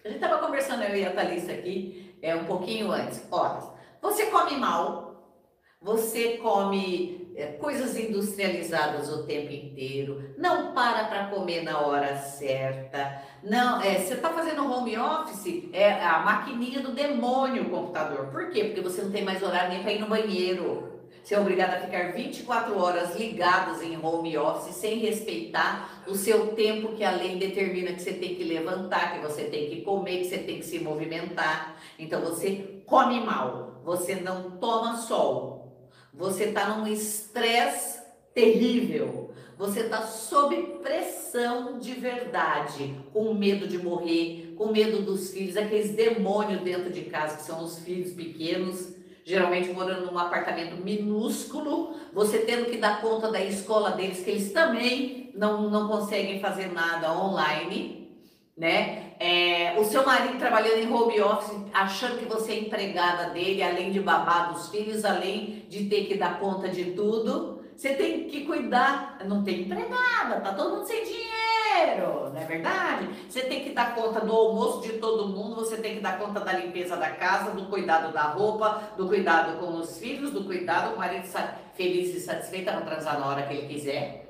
A 0.04 0.08
gente 0.08 0.18
estava 0.18 0.46
conversando, 0.46 0.84
eu 0.84 0.96
e 0.96 1.06
a 1.06 1.12
Thalissa 1.12 1.52
aqui, 1.52 2.16
é, 2.22 2.36
um 2.36 2.46
pouquinho 2.46 2.92
antes. 2.92 3.26
Olha, 3.32 3.62
você 4.02 4.28
come 4.28 4.56
mal, 4.58 5.44
você 5.82 6.38
come 6.38 7.34
é, 7.36 7.48
coisas 7.54 7.98
industrializadas 7.98 9.12
o 9.12 9.26
tempo 9.26 9.52
inteiro, 9.52 10.34
não 10.38 10.74
para 10.74 11.06
para 11.06 11.28
comer 11.28 11.64
na 11.64 11.80
hora 11.80 12.16
certa, 12.18 13.22
não, 13.44 13.82
é, 13.82 13.96
você 13.96 14.14
está 14.14 14.30
fazendo 14.30 14.72
home 14.72 14.98
office, 14.98 15.70
é 15.74 15.94
a 16.02 16.20
maquininha 16.20 16.82
do 16.82 16.94
demônio 16.94 17.64
o 17.64 17.70
computador. 17.70 18.28
Por 18.28 18.50
quê? 18.50 18.66
Porque 18.66 18.82
você 18.82 19.02
não 19.02 19.12
tem 19.12 19.24
mais 19.24 19.44
horário 19.44 19.70
nem 19.70 19.84
para 19.84 19.92
ir 19.92 20.00
no 20.00 20.08
banheiro. 20.08 20.95
Você 21.26 21.34
é 21.34 21.40
obrigado 21.40 21.74
a 21.74 21.80
ficar 21.80 22.14
24 22.14 22.78
horas 22.80 23.16
ligados 23.16 23.82
em 23.82 23.98
home 23.98 24.38
office 24.38 24.76
sem 24.76 25.00
respeitar 25.00 26.04
o 26.06 26.14
seu 26.14 26.50
tempo 26.50 26.90
que 26.90 27.04
a 27.04 27.10
lei 27.10 27.36
determina 27.40 27.94
que 27.94 28.04
você 28.04 28.14
tem 28.14 28.36
que 28.36 28.44
levantar, 28.44 29.16
que 29.16 29.26
você 29.26 29.46
tem 29.46 29.68
que 29.72 29.82
comer, 29.82 30.20
que 30.20 30.26
você 30.26 30.38
tem 30.38 30.60
que 30.60 30.66
se 30.66 30.78
movimentar. 30.78 31.78
Então 31.98 32.22
você 32.22 32.80
come 32.86 33.22
mal, 33.22 33.82
você 33.84 34.14
não 34.14 34.52
toma 34.60 34.98
sol, 34.98 35.90
você 36.14 36.44
está 36.44 36.78
num 36.78 36.86
estresse 36.86 38.04
terrível, 38.32 39.32
você 39.58 39.80
está 39.80 40.04
sob 40.04 40.56
pressão 40.84 41.80
de 41.80 41.94
verdade, 41.94 42.96
com 43.12 43.34
medo 43.34 43.68
de 43.68 43.80
morrer, 43.80 44.54
com 44.56 44.72
medo 44.72 45.02
dos 45.02 45.32
filhos, 45.32 45.58
aqueles 45.58 45.96
demônios 45.96 46.62
dentro 46.62 46.92
de 46.92 47.02
casa 47.06 47.38
que 47.38 47.44
são 47.44 47.64
os 47.64 47.80
filhos 47.80 48.12
pequenos 48.12 48.94
geralmente 49.26 49.74
morando 49.74 50.06
num 50.06 50.20
apartamento 50.20 50.76
minúsculo, 50.76 51.96
você 52.14 52.38
tendo 52.40 52.70
que 52.70 52.78
dar 52.78 53.02
conta 53.02 53.32
da 53.32 53.42
escola 53.42 53.92
deles, 53.92 54.24
que 54.24 54.30
eles 54.30 54.54
também 54.54 55.32
não, 55.34 55.68
não 55.68 55.88
conseguem 55.88 56.40
fazer 56.40 56.72
nada 56.72 57.12
online, 57.12 58.16
né? 58.56 59.16
É, 59.20 59.76
o 59.80 59.84
seu 59.84 60.06
marido 60.06 60.38
trabalhando 60.38 60.78
em 60.78 60.94
home 60.94 61.20
office, 61.20 61.58
achando 61.74 62.20
que 62.20 62.26
você 62.26 62.52
é 62.52 62.60
empregada 62.60 63.32
dele, 63.32 63.64
além 63.64 63.92
de 63.92 64.00
babar 64.00 64.54
dos 64.54 64.70
filhos, 64.70 65.04
além 65.04 65.66
de 65.68 65.86
ter 65.90 66.06
que 66.06 66.16
dar 66.16 66.40
conta 66.40 66.70
de 66.70 66.92
tudo, 66.92 67.64
você 67.76 67.96
tem 67.96 68.28
que 68.28 68.46
cuidar, 68.46 69.18
não 69.26 69.44
tem 69.44 69.62
empregada, 69.62 70.40
tá 70.40 70.54
todo 70.54 70.76
mundo 70.76 70.86
sem 70.86 71.04
dinheiro 71.04 71.65
dinheiro, 71.76 72.30
não 72.34 72.42
é 72.42 72.46
verdade? 72.46 73.10
Você 73.30 73.42
tem 73.42 73.64
que 73.64 73.72
dar 73.72 73.96
conta 73.96 74.22
do 74.22 74.32
almoço 74.32 74.82
de 74.82 74.98
todo 75.00 75.28
mundo, 75.28 75.56
você 75.56 75.78
tem 75.78 75.96
que 75.96 76.02
dar 76.02 76.18
conta 76.18 76.40
da 76.40 76.54
limpeza 76.54 76.96
da 76.96 77.12
casa, 77.12 77.52
do 77.52 77.66
cuidado 77.66 78.14
da 78.14 78.24
roupa, 78.24 78.94
do 78.98 79.08
cuidado 79.08 79.60
com 79.60 79.78
os 79.78 79.98
filhos, 79.98 80.32
do 80.32 80.44
cuidado 80.44 80.92
com 80.92 80.96
o 80.96 81.00
marido 81.00 81.28
feliz 81.74 82.16
e 82.16 82.20
satisfeito 82.20 82.66
para 82.66 82.82
transar 82.82 83.20
na 83.20 83.28
hora 83.28 83.44
que 83.44 83.54
ele 83.54 83.68
quiser. 83.68 84.26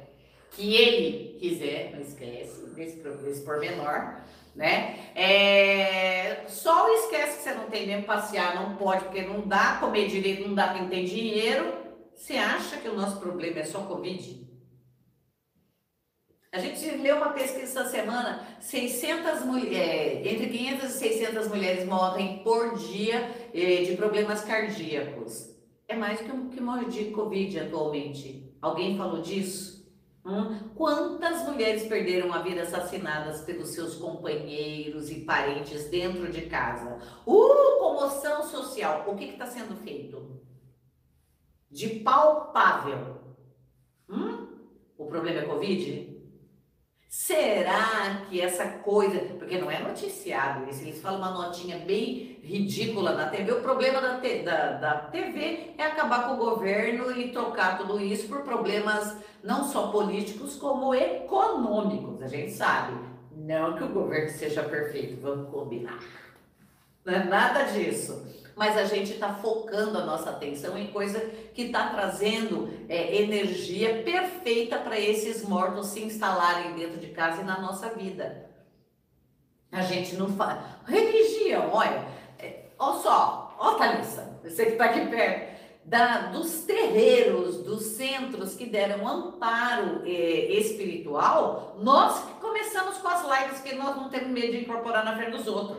Que 0.52 0.75
ele 0.75 1.38
quiser, 1.40 1.92
não 1.94 2.02
esquece 2.02 2.66
desse, 2.75 2.98
desse 2.98 3.42
pormenor 3.42 4.25
né? 4.56 5.12
É, 5.14 6.46
só 6.48 6.90
esquece 6.94 7.38
que 7.38 7.44
você 7.44 7.54
não 7.54 7.66
tem 7.66 7.86
nem 7.86 8.02
passear, 8.04 8.56
não 8.56 8.78
pode, 8.78 9.04
porque 9.04 9.22
não 9.22 9.42
dá 9.42 9.78
comer 9.82 10.08
direito, 10.08 10.48
não 10.48 10.56
dá 10.56 10.70
para 10.70 10.86
ter 10.86 11.04
dinheiro. 11.04 11.74
Você 12.16 12.38
acha 12.38 12.78
que 12.78 12.88
o 12.88 12.96
nosso 12.96 13.20
problema 13.20 13.60
é 13.60 13.66
só 13.66 13.80
Covid? 13.80 14.45
A 16.55 16.59
gente 16.59 16.89
leu 16.89 17.17
uma 17.17 17.31
pesquisa 17.31 17.63
essa 17.63 17.89
semana, 17.89 18.47
600 18.62 19.43
mulheres, 19.43 20.25
entre 20.25 20.47
500 20.47 20.85
e 20.85 20.89
600 20.89 21.47
mulheres 21.50 21.85
morrem 21.85 22.41
por 22.45 22.77
dia 22.77 23.29
eh, 23.53 23.83
de 23.83 23.97
problemas 23.97 24.41
cardíacos. 24.41 25.53
É 25.85 25.97
mais 25.97 26.21
que 26.21 26.31
o 26.31 26.47
que 26.47 26.62
morre 26.62 26.85
de 26.85 27.12
Covid 27.12 27.59
atualmente. 27.59 28.55
Alguém 28.62 28.97
falou 28.97 29.21
disso? 29.21 29.85
Hum? 30.25 30.69
Quantas 30.75 31.45
mulheres 31.45 31.83
perderam 31.89 32.33
a 32.33 32.41
vida 32.41 32.62
assassinadas 32.62 33.41
pelos 33.41 33.71
seus 33.71 33.95
companheiros 33.95 35.12
e 35.12 35.25
parentes 35.25 35.89
dentro 35.89 36.31
de 36.31 36.43
casa? 36.43 37.00
Uh, 37.27 37.79
comoção 37.79 38.43
social. 38.43 39.03
O 39.09 39.17
que 39.17 39.25
está 39.25 39.45
sendo 39.45 39.75
feito? 39.83 40.41
De 41.69 42.00
palpável. 42.00 43.17
Hum? 44.09 44.47
O 44.97 45.05
problema 45.07 45.41
é 45.41 45.45
Covid? 45.45 46.14
Será 47.17 48.24
que 48.29 48.41
essa 48.41 48.65
coisa, 48.79 49.17
porque 49.39 49.57
não 49.57 49.72
é 49.72 49.79
noticiado 49.79 50.69
isso, 50.69 50.81
eles 50.81 51.01
falam 51.01 51.17
uma 51.19 51.31
notinha 51.31 51.79
bem 51.79 52.38
ridícula 52.43 53.15
na 53.15 53.29
TV. 53.29 53.53
O 53.53 53.62
problema 53.62 54.01
da, 54.01 54.17
da, 54.19 54.72
da 54.74 54.93
TV 54.95 55.74
é 55.77 55.84
acabar 55.84 56.27
com 56.27 56.34
o 56.34 56.38
governo 56.38 57.17
e 57.17 57.31
trocar 57.31 57.77
tudo 57.77 58.01
isso 58.01 58.27
por 58.27 58.41
problemas 58.41 59.15
não 59.41 59.63
só 59.63 59.93
políticos, 59.93 60.57
como 60.57 60.93
econômicos. 60.93 62.22
A 62.22 62.27
gente 62.27 62.51
sabe, 62.51 63.00
não 63.31 63.77
que 63.77 63.86
o 63.86 63.93
governo 63.93 64.29
seja 64.29 64.62
perfeito, 64.63 65.22
vamos 65.22 65.50
combinar. 65.50 66.03
Não 67.05 67.13
é 67.13 67.24
nada 67.24 67.63
disso 67.63 68.45
mas 68.55 68.77
a 68.77 68.85
gente 68.85 69.12
está 69.12 69.33
focando 69.33 69.97
a 69.97 70.05
nossa 70.05 70.29
atenção 70.29 70.77
em 70.77 70.88
coisa 70.88 71.19
que 71.53 71.63
está 71.63 71.89
trazendo 71.89 72.69
é, 72.88 73.21
energia 73.21 74.01
perfeita 74.03 74.77
para 74.77 74.97
esses 74.97 75.43
mortos 75.43 75.88
se 75.88 76.01
instalarem 76.01 76.74
dentro 76.74 76.97
de 76.97 77.07
casa 77.07 77.41
e 77.41 77.45
na 77.45 77.59
nossa 77.59 77.89
vida. 77.89 78.50
A 79.71 79.81
gente 79.81 80.15
não 80.15 80.29
faz. 80.29 80.57
Religião, 80.88 81.69
olha, 81.74 82.05
é, 82.39 82.67
olha 82.79 83.00
só, 83.01 83.55
ó 83.59 83.74
Thalissa, 83.74 84.39
você 84.41 84.65
que 84.67 84.71
está 84.71 84.85
aqui 84.85 85.07
perto. 85.07 85.55
Da, 85.83 86.29
dos 86.29 86.63
terreiros, 86.63 87.57
dos 87.57 87.83
centros 87.83 88.55
que 88.55 88.65
deram 88.65 89.07
amparo 89.07 90.01
é, 90.03 90.09
espiritual, 90.53 91.75
nós 91.79 92.24
começamos 92.41 92.97
com 92.97 93.07
as 93.07 93.21
lives 93.24 93.59
que 93.59 93.75
nós 93.75 93.95
não 93.95 94.09
temos 94.09 94.29
medo 94.29 94.53
de 94.53 94.62
incorporar 94.62 95.05
na 95.05 95.15
frente 95.15 95.38
dos 95.38 95.45
outros 95.45 95.77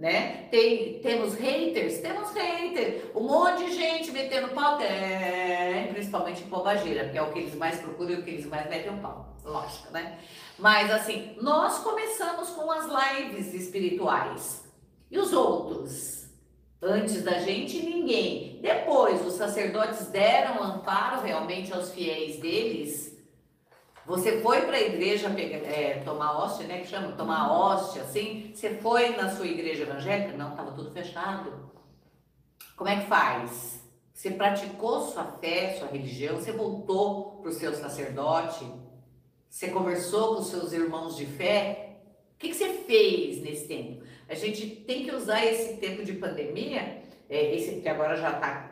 né? 0.00 0.48
Tem, 0.50 0.98
temos 1.00 1.34
haters? 1.34 1.98
Temos 1.98 2.30
haters. 2.32 3.04
Um 3.14 3.20
monte 3.20 3.66
de 3.66 3.76
gente 3.76 4.10
metendo 4.10 4.48
pau, 4.48 4.78
tem, 4.78 5.92
principalmente 5.92 6.42
em 6.42 6.46
bobageira, 6.46 7.04
porque 7.04 7.18
é 7.18 7.22
o 7.22 7.30
que 7.30 7.40
eles 7.40 7.54
mais 7.54 7.78
procuram 7.78 8.12
e 8.12 8.14
o 8.14 8.22
que 8.24 8.30
eles 8.30 8.46
mais 8.46 8.68
metem 8.70 8.96
pau. 8.96 9.36
Lógico, 9.44 9.92
né? 9.92 10.18
Mas 10.58 10.90
assim, 10.90 11.36
nós 11.42 11.80
começamos 11.80 12.48
com 12.48 12.70
as 12.70 12.86
lives 12.86 13.52
espirituais. 13.52 14.64
E 15.10 15.18
os 15.18 15.34
outros? 15.34 16.30
Antes 16.80 17.22
da 17.22 17.38
gente, 17.38 17.84
ninguém. 17.84 18.58
Depois, 18.62 19.24
os 19.26 19.34
sacerdotes 19.34 20.06
deram 20.06 20.62
amparo 20.62 21.20
realmente 21.20 21.74
aos 21.74 21.92
fiéis 21.92 22.38
deles 22.38 23.09
você 24.10 24.40
foi 24.40 24.62
para 24.62 24.76
a 24.76 24.80
igreja 24.80 25.30
pegar, 25.30 25.58
é, 25.58 26.02
tomar 26.04 26.36
hóstia, 26.36 26.66
né? 26.66 26.80
Que 26.80 26.88
chama 26.88 27.12
tomar 27.12 27.52
hóstia, 27.52 28.02
assim. 28.02 28.50
Você 28.52 28.70
foi 28.70 29.10
na 29.10 29.30
sua 29.30 29.46
igreja 29.46 29.84
evangélica? 29.84 30.36
Não, 30.36 30.50
estava 30.50 30.72
tudo 30.72 30.90
fechado. 30.90 31.70
Como 32.76 32.90
é 32.90 32.96
que 32.96 33.06
faz? 33.06 33.80
Você 34.12 34.32
praticou 34.32 35.02
sua 35.02 35.24
fé, 35.40 35.76
sua 35.78 35.86
religião? 35.86 36.34
Você 36.34 36.50
voltou 36.50 37.40
para 37.40 37.50
o 37.50 37.52
seu 37.52 37.72
sacerdote? 37.72 38.66
Você 39.48 39.68
conversou 39.68 40.34
com 40.34 40.40
os 40.40 40.48
seus 40.48 40.72
irmãos 40.72 41.16
de 41.16 41.26
fé? 41.26 41.98
O 42.34 42.38
que, 42.38 42.48
que 42.48 42.54
você 42.54 42.68
fez 42.68 43.40
nesse 43.40 43.68
tempo? 43.68 44.02
A 44.28 44.34
gente 44.34 44.66
tem 44.66 45.04
que 45.04 45.14
usar 45.14 45.44
esse 45.44 45.76
tempo 45.76 46.02
de 46.02 46.14
pandemia, 46.14 47.04
é, 47.28 47.54
esse 47.54 47.80
que 47.80 47.88
agora 47.88 48.16
já 48.16 48.32
está 48.32 48.70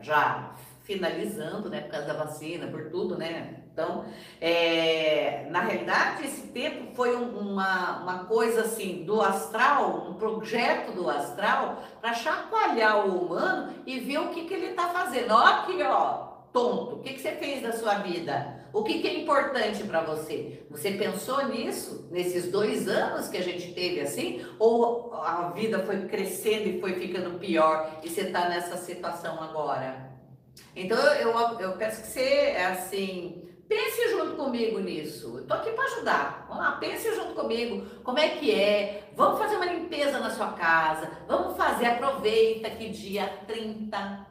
já 0.00 0.56
finalizando, 0.82 1.70
né, 1.70 1.82
por 1.82 1.90
causa 1.90 2.06
da 2.08 2.24
vacina, 2.24 2.66
por 2.66 2.90
tudo, 2.90 3.16
né? 3.16 3.59
Então, 3.80 4.04
é, 4.42 5.46
na 5.48 5.60
realidade, 5.62 6.26
esse 6.26 6.48
tempo 6.48 6.94
foi 6.94 7.16
um, 7.16 7.38
uma, 7.38 8.02
uma 8.02 8.24
coisa 8.24 8.60
assim 8.60 9.04
do 9.04 9.22
astral, 9.22 10.06
um 10.10 10.14
projeto 10.14 10.92
do 10.92 11.08
astral, 11.08 11.82
para 11.98 12.12
chacoalhar 12.12 13.06
o 13.06 13.24
humano 13.24 13.72
e 13.86 13.98
ver 14.00 14.18
o 14.18 14.28
que, 14.28 14.44
que 14.44 14.52
ele 14.52 14.66
está 14.66 14.88
fazendo. 14.88 15.32
Ó, 15.32 15.38
aqui, 15.38 15.82
ó, 15.82 16.26
tonto, 16.52 16.96
o 16.96 16.98
que, 16.98 17.14
que 17.14 17.20
você 17.20 17.32
fez 17.32 17.62
da 17.62 17.72
sua 17.72 17.94
vida? 17.94 18.60
O 18.70 18.84
que, 18.84 19.00
que 19.00 19.08
é 19.08 19.20
importante 19.22 19.82
para 19.84 20.02
você? 20.02 20.62
Você 20.70 20.90
pensou 20.92 21.46
nisso 21.46 22.06
nesses 22.10 22.50
dois 22.50 22.86
anos 22.86 23.28
que 23.28 23.38
a 23.38 23.42
gente 23.42 23.72
teve 23.72 24.00
assim? 24.00 24.44
Ou 24.58 25.12
a 25.14 25.52
vida 25.54 25.80
foi 25.80 26.06
crescendo 26.06 26.68
e 26.68 26.80
foi 26.80 26.94
ficando 26.94 27.38
pior 27.38 27.98
e 28.02 28.10
você 28.10 28.22
está 28.22 28.48
nessa 28.48 28.76
situação 28.76 29.42
agora? 29.42 30.09
Então 30.74 30.98
eu, 31.14 31.30
eu, 31.60 31.72
peço 31.72 32.02
que 32.02 32.08
você, 32.08 32.56
assim, 32.58 33.50
Pense 33.70 34.08
junto 34.10 34.34
comigo 34.34 34.80
nisso. 34.80 35.38
Eu 35.38 35.46
tô 35.46 35.54
aqui 35.54 35.70
para 35.70 35.84
ajudar. 35.84 36.44
Vamos 36.48 36.64
lá, 36.64 36.72
pense 36.72 37.14
junto 37.14 37.34
comigo. 37.34 37.86
Como 38.02 38.18
é 38.18 38.30
que 38.30 38.52
é? 38.52 39.12
Vamos 39.14 39.38
fazer 39.38 39.54
uma 39.54 39.66
limpeza 39.66 40.18
na 40.18 40.28
sua 40.30 40.48
casa. 40.54 41.08
Vamos 41.28 41.56
fazer, 41.56 41.86
aproveita 41.86 42.68
que 42.68 42.88
dia 42.88 43.28
30, 43.46 44.26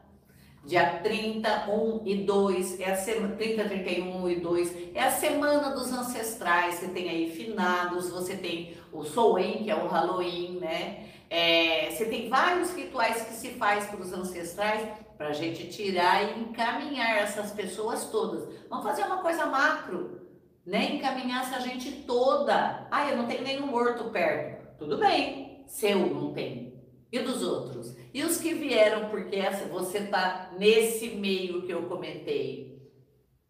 dia 0.66 1.00
30, 1.02 1.70
1 1.70 2.02
e 2.06 2.16
2, 2.26 2.82
é 2.82 2.92
a 2.92 2.96
semana 2.98 3.36
30, 3.38 3.64
31 3.64 4.30
e 4.30 4.36
2, 4.42 4.76
é 4.94 5.04
a 5.04 5.12
semana 5.12 5.70
dos 5.70 5.90
ancestrais. 5.94 6.76
Você 6.76 6.90
tem 6.90 7.10
aí 7.10 7.32
finados, 7.32 8.10
você 8.10 8.36
tem 8.36 8.76
o 8.92 9.06
Soen, 9.06 9.64
que 9.64 9.72
é 9.72 9.76
o 9.76 9.88
Halloween, 9.88 10.60
né? 10.60 11.06
É, 11.30 11.90
você 11.92 12.04
tem 12.04 12.28
vários 12.28 12.74
rituais 12.74 13.22
que 13.22 13.34
se 13.34 13.52
faz 13.52 13.86
para 13.86 14.02
os 14.02 14.12
ancestrais 14.12 14.86
para 15.20 15.32
a 15.32 15.34
gente 15.34 15.68
tirar 15.68 16.24
e 16.24 16.40
encaminhar 16.40 17.18
essas 17.18 17.52
pessoas 17.52 18.06
todas. 18.06 18.48
Vamos 18.70 18.86
fazer 18.86 19.04
uma 19.04 19.18
coisa 19.18 19.46
macro, 19.48 20.22
né? 20.66 20.96
Encaminhar 20.96 21.44
essa 21.44 21.60
gente 21.60 21.92
toda. 22.04 22.88
Ah, 22.90 23.10
eu 23.10 23.18
não 23.18 23.28
tenho 23.28 23.44
nenhum 23.44 23.68
morto 23.68 24.06
perto. 24.12 24.78
Tudo 24.78 24.98
bem, 24.98 25.66
seu 25.68 26.00
não 26.00 26.32
tem. 26.32 26.82
E 27.12 27.20
dos 27.20 27.44
outros? 27.44 27.98
E 28.14 28.24
os 28.24 28.38
que 28.38 28.54
vieram 28.54 29.10
porque 29.10 29.42
você 29.70 29.98
está 29.98 30.52
nesse 30.58 31.10
meio 31.10 31.64
que 31.64 31.74
eu 31.74 31.84
comentei? 31.90 32.82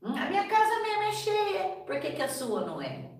Hum, 0.01 0.17
a 0.17 0.25
minha 0.25 0.47
casa 0.47 0.81
mesmo 0.81 1.03
é 1.03 1.11
cheia, 1.11 1.63
por 1.85 1.99
que, 1.99 2.13
que 2.13 2.21
a 2.23 2.27
sua 2.27 2.65
não 2.65 2.81
é? 2.81 3.11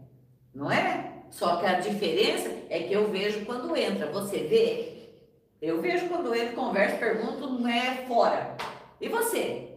Não 0.55 0.71
é? 0.71 1.21
Só 1.29 1.57
que 1.57 1.67
a 1.67 1.79
diferença 1.79 2.49
é 2.67 2.79
que 2.79 2.93
eu 2.93 3.11
vejo 3.11 3.45
quando 3.45 3.77
entra. 3.77 4.11
Você 4.11 4.39
vê? 4.39 4.98
Eu 5.61 5.81
vejo 5.81 6.07
quando 6.07 6.33
entra, 6.33 6.55
conversa, 6.55 6.97
pergunto, 6.97 7.49
não 7.49 7.67
é 7.67 8.05
fora. 8.07 8.55
E 9.01 9.09
você? 9.09 9.67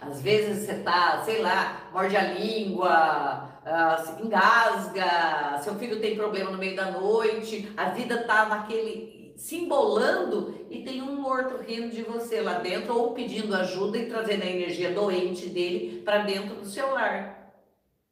Às 0.00 0.22
vezes 0.22 0.64
você 0.64 0.74
tá, 0.74 1.22
sei 1.24 1.42
lá, 1.42 1.88
morde 1.92 2.16
a 2.16 2.22
língua, 2.22 3.48
uh, 3.66 4.24
engasga, 4.24 5.58
seu 5.62 5.74
filho 5.74 6.00
tem 6.00 6.16
problema 6.16 6.50
no 6.50 6.58
meio 6.58 6.76
da 6.76 6.90
noite, 6.90 7.72
a 7.76 7.90
vida 7.90 8.24
tá 8.24 8.46
naquele 8.46 9.32
se 9.36 9.56
embolando 9.56 10.66
e 10.70 10.82
tem 10.82 11.02
um 11.02 11.20
morto 11.20 11.56
rindo 11.62 11.90
de 11.90 12.02
você 12.02 12.40
lá 12.40 12.54
dentro 12.54 12.96
ou 12.96 13.12
pedindo 13.12 13.54
ajuda 13.56 13.98
e 13.98 14.06
trazendo 14.06 14.44
a 14.44 14.46
energia 14.46 14.92
doente 14.92 15.48
dele 15.48 16.00
para 16.04 16.18
dentro 16.18 16.54
do 16.54 16.66
seu 16.66 16.92
lar. 16.92 17.42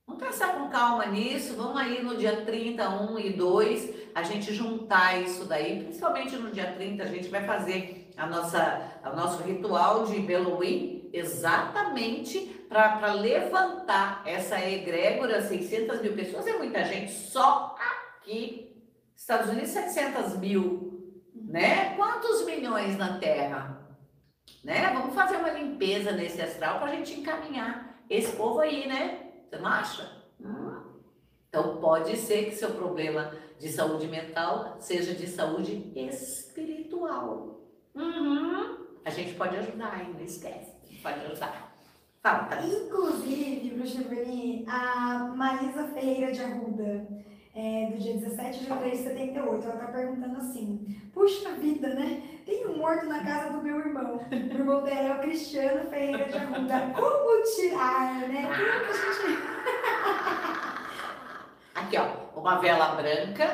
Vamos 0.06 0.24
pensar 0.24 0.56
com 0.56 0.68
calma 0.68 1.06
nisso, 1.06 1.54
vamos 1.54 1.76
aí 1.76 2.02
no 2.02 2.16
dia 2.16 2.44
30, 2.44 2.88
1 2.88 3.18
e 3.20 3.30
2, 3.30 3.94
a 4.14 4.22
gente 4.22 4.52
juntar 4.52 5.20
isso 5.22 5.44
daí, 5.44 5.84
principalmente 5.84 6.36
no 6.36 6.50
dia 6.50 6.72
30 6.72 7.02
a 7.02 7.06
gente 7.06 7.28
vai 7.28 7.44
fazer 7.44 8.10
a 8.16 8.26
nossa, 8.26 9.00
o 9.04 9.16
nosso 9.16 9.42
ritual 9.42 10.04
de 10.06 10.18
Halloween 10.20 11.08
exatamente 11.12 12.66
para 12.68 13.12
levantar 13.14 14.22
essa 14.24 14.60
egrégora, 14.60 15.42
600 15.42 16.00
mil 16.02 16.12
pessoas, 16.14 16.46
é 16.46 16.56
muita 16.56 16.84
gente 16.84 17.10
só 17.10 17.74
aqui. 18.20 18.70
Estados 19.16 19.50
Unidos, 19.50 19.70
700 19.70 20.36
mil, 20.38 21.20
né? 21.34 21.94
Quantos 21.96 22.44
milhões 22.46 22.96
na 22.96 23.18
Terra? 23.18 23.88
Né? 24.64 24.90
Vamos 24.94 25.14
fazer 25.14 25.36
uma 25.36 25.50
limpeza 25.50 26.12
nesse 26.12 26.40
astral 26.40 26.78
para 26.78 26.90
a 26.90 26.94
gente 26.94 27.20
encaminhar 27.20 28.02
esse 28.08 28.36
povo 28.36 28.60
aí, 28.60 28.86
né? 28.86 29.30
Você 29.48 29.56
não 29.58 29.68
acha? 29.68 30.19
Então, 31.50 31.78
pode 31.80 32.16
ser 32.16 32.44
que 32.44 32.54
seu 32.54 32.70
problema 32.70 33.34
de 33.58 33.68
saúde 33.68 34.06
mental 34.06 34.76
seja 34.78 35.12
de 35.14 35.26
saúde 35.26 35.92
espiritual. 35.96 37.60
Uhum. 37.92 38.86
A 39.04 39.10
gente 39.10 39.34
pode 39.34 39.56
ajudar 39.56 39.92
ainda, 39.94 40.22
esquece. 40.22 40.70
Pode 41.02 41.18
ajudar. 41.26 41.74
Fala, 42.22 42.48
Inclusive, 42.64 43.70
Bruxa 43.70 44.02
Berni, 44.02 44.64
a 44.68 45.32
Marisa 45.34 45.88
Ferreira 45.88 46.30
de 46.30 46.40
Arruda, 46.40 47.08
é, 47.52 47.90
do 47.90 47.98
dia 47.98 48.14
17 48.14 48.60
de 48.60 48.66
janeiro 48.66 48.96
de 48.96 49.02
78, 49.02 49.66
ela 49.66 49.76
tá 49.76 49.86
perguntando 49.86 50.36
assim: 50.36 50.86
Puxa 51.12 51.50
vida, 51.54 51.88
né? 51.94 52.22
Tem 52.46 52.66
um 52.68 52.78
morto 52.78 53.06
na 53.06 53.24
casa 53.24 53.50
do 53.50 53.62
meu 53.62 53.78
irmão. 53.80 54.20
O 54.30 54.34
irmão 54.34 54.82
dela 54.84 55.00
é 55.00 55.16
o 55.16 55.20
Cristiano 55.20 55.90
Ferreira 55.90 56.26
de 56.26 56.36
Arruda. 56.36 56.92
Como 56.94 57.42
tirar, 57.56 58.28
né? 58.28 58.42
Como 58.42 58.84
que 58.84 58.90
a 58.90 59.28
gente. 59.28 59.60
Aqui, 61.74 61.96
ó, 61.96 62.29
uma 62.40 62.58
vela 62.58 62.94
branca, 62.94 63.48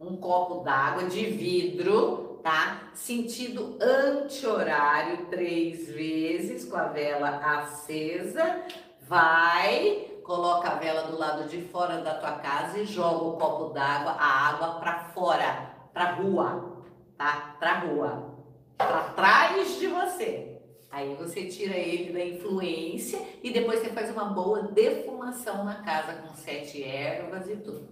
um 0.00 0.16
copo 0.16 0.62
d'água 0.64 1.04
de 1.04 1.26
vidro 1.26 2.28
tá? 2.42 2.90
Sentido 2.94 3.76
anti-horário 3.80 5.26
três 5.26 5.88
vezes 5.88 6.64
com 6.64 6.76
a 6.76 6.84
vela 6.84 7.28
acesa. 7.28 8.62
Vai, 9.02 10.20
coloca 10.24 10.68
a 10.68 10.74
vela 10.76 11.02
do 11.02 11.18
lado 11.18 11.48
de 11.48 11.62
fora 11.62 11.98
da 11.98 12.14
tua 12.14 12.32
casa 12.32 12.78
e 12.78 12.86
joga 12.86 13.24
o 13.24 13.36
copo 13.36 13.72
d'água, 13.72 14.12
a 14.12 14.48
água 14.48 14.80
para 14.80 15.04
fora, 15.10 15.74
para 15.92 16.12
rua, 16.12 16.84
tá? 17.16 17.56
Para 17.58 17.78
rua, 17.80 18.34
para 18.76 19.00
trás 19.10 19.78
de 19.78 19.86
você. 19.86 20.60
Aí 20.90 21.14
você 21.16 21.46
tira 21.46 21.76
ele 21.76 22.12
da 22.12 22.24
influência 22.24 23.20
e 23.42 23.50
depois 23.50 23.80
você 23.80 23.90
faz 23.90 24.10
uma 24.10 24.24
boa 24.24 24.62
defumação 24.62 25.64
na 25.64 25.82
casa 25.82 26.14
com 26.14 26.34
sete 26.34 26.82
ervas 26.82 27.48
e 27.48 27.56
tudo. 27.56 27.88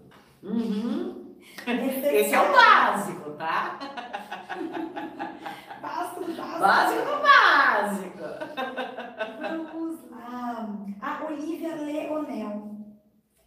Uhum. 0.47 1.35
Esse 1.67 2.35
é 2.35 2.41
o 2.41 2.53
básico, 2.53 3.31
tá? 3.33 3.79
Básico, 5.83 6.25
básico. 6.25 6.61
Básico, 6.61 7.13
básico. 7.23 8.25
Vamos 9.41 10.11
lá. 10.11 10.69
A 11.01 11.25
Olivia 11.25 11.75
Leonel. 11.77 12.77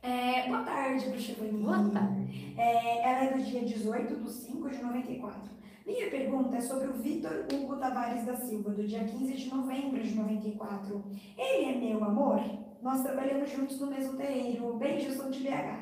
É, 0.01 0.47
boa 0.47 0.63
tarde, 0.63 1.09
Bruxa 1.09 1.33
Boa 1.39 1.89
tarde. 1.89 2.53
É, 2.57 3.09
ela 3.09 3.25
é 3.25 3.33
do 3.33 3.43
dia 3.43 3.61
18 3.61 4.15
de 4.15 4.31
5 4.31 4.69
de 4.69 4.83
94. 4.83 5.41
Minha 5.85 6.09
pergunta 6.09 6.57
é 6.57 6.61
sobre 6.61 6.87
o 6.87 6.93
Vitor 6.93 7.45
Hugo 7.51 7.77
Tavares 7.77 8.25
da 8.25 8.35
Silva, 8.35 8.71
do 8.71 8.85
dia 8.85 9.03
15 9.03 9.33
de 9.33 9.49
novembro 9.49 10.01
de 10.01 10.15
94. 10.15 11.03
Ele 11.37 11.65
é 11.65 11.75
meu 11.75 12.03
amor? 12.03 12.41
Nós 12.81 13.01
trabalhamos 13.01 13.51
juntos 13.51 13.79
no 13.79 13.87
mesmo 13.87 14.17
terreiro. 14.17 14.73
Beijos, 14.77 15.15
sou 15.15 15.29
de 15.29 15.39
BH. 15.39 15.78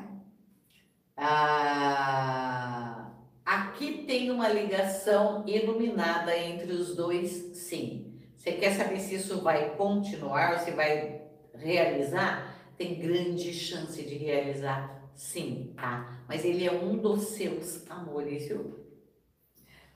Ah, 1.20 3.08
aqui 3.44 4.04
tem 4.06 4.30
uma 4.30 4.48
ligação 4.48 5.44
iluminada 5.48 6.38
entre 6.38 6.72
os 6.72 6.96
dois, 6.96 7.32
sim. 7.56 8.14
Você 8.36 8.52
quer 8.52 8.74
saber 8.74 9.00
se 9.00 9.16
isso 9.16 9.42
vai 9.42 9.72
continuar 9.76 10.54
ou 10.54 10.60
se 10.60 10.70
vai 10.72 11.24
realizar? 11.56 12.56
Tem 12.78 13.00
grande 13.00 13.52
chance 13.52 14.00
de 14.04 14.16
realizar, 14.16 15.10
sim, 15.16 15.74
tá? 15.76 16.20
Mas 16.28 16.46
ele 16.46 16.68
é 16.68 16.72
um 16.72 16.98
dos 16.98 17.30
seus 17.30 17.90
amores, 17.90 18.48
viu? 18.48 18.78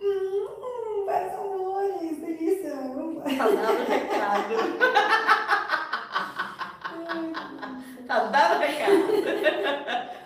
Hum, 0.01 1.05
vários 1.05 1.33
amores, 1.33 2.19
delícia. 2.19 2.71
Tá 2.71 3.47
dando 3.47 3.87
recado. 3.87 4.55
tá 8.07 8.23
dando 8.25 8.59
recado. 8.59 10.20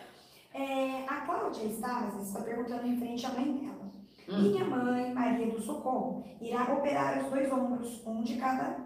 É, 0.55 1.03
a 1.05 1.17
Cláudia 1.25 1.67
Stasis 1.67 2.29
está 2.29 2.39
perguntando 2.39 2.87
em 2.87 2.97
frente 2.97 3.25
à 3.25 3.29
mãe 3.31 3.57
dela. 3.57 3.91
Hum. 4.29 4.41
Minha 4.41 4.63
mãe, 4.63 5.13
Maria 5.13 5.51
do 5.51 5.61
Socorro, 5.61 6.23
irá 6.39 6.63
operar 6.73 7.21
os 7.21 7.29
dois 7.29 7.51
ombros, 7.51 8.01
um 8.07 8.23
de 8.23 8.37
cada, 8.37 8.77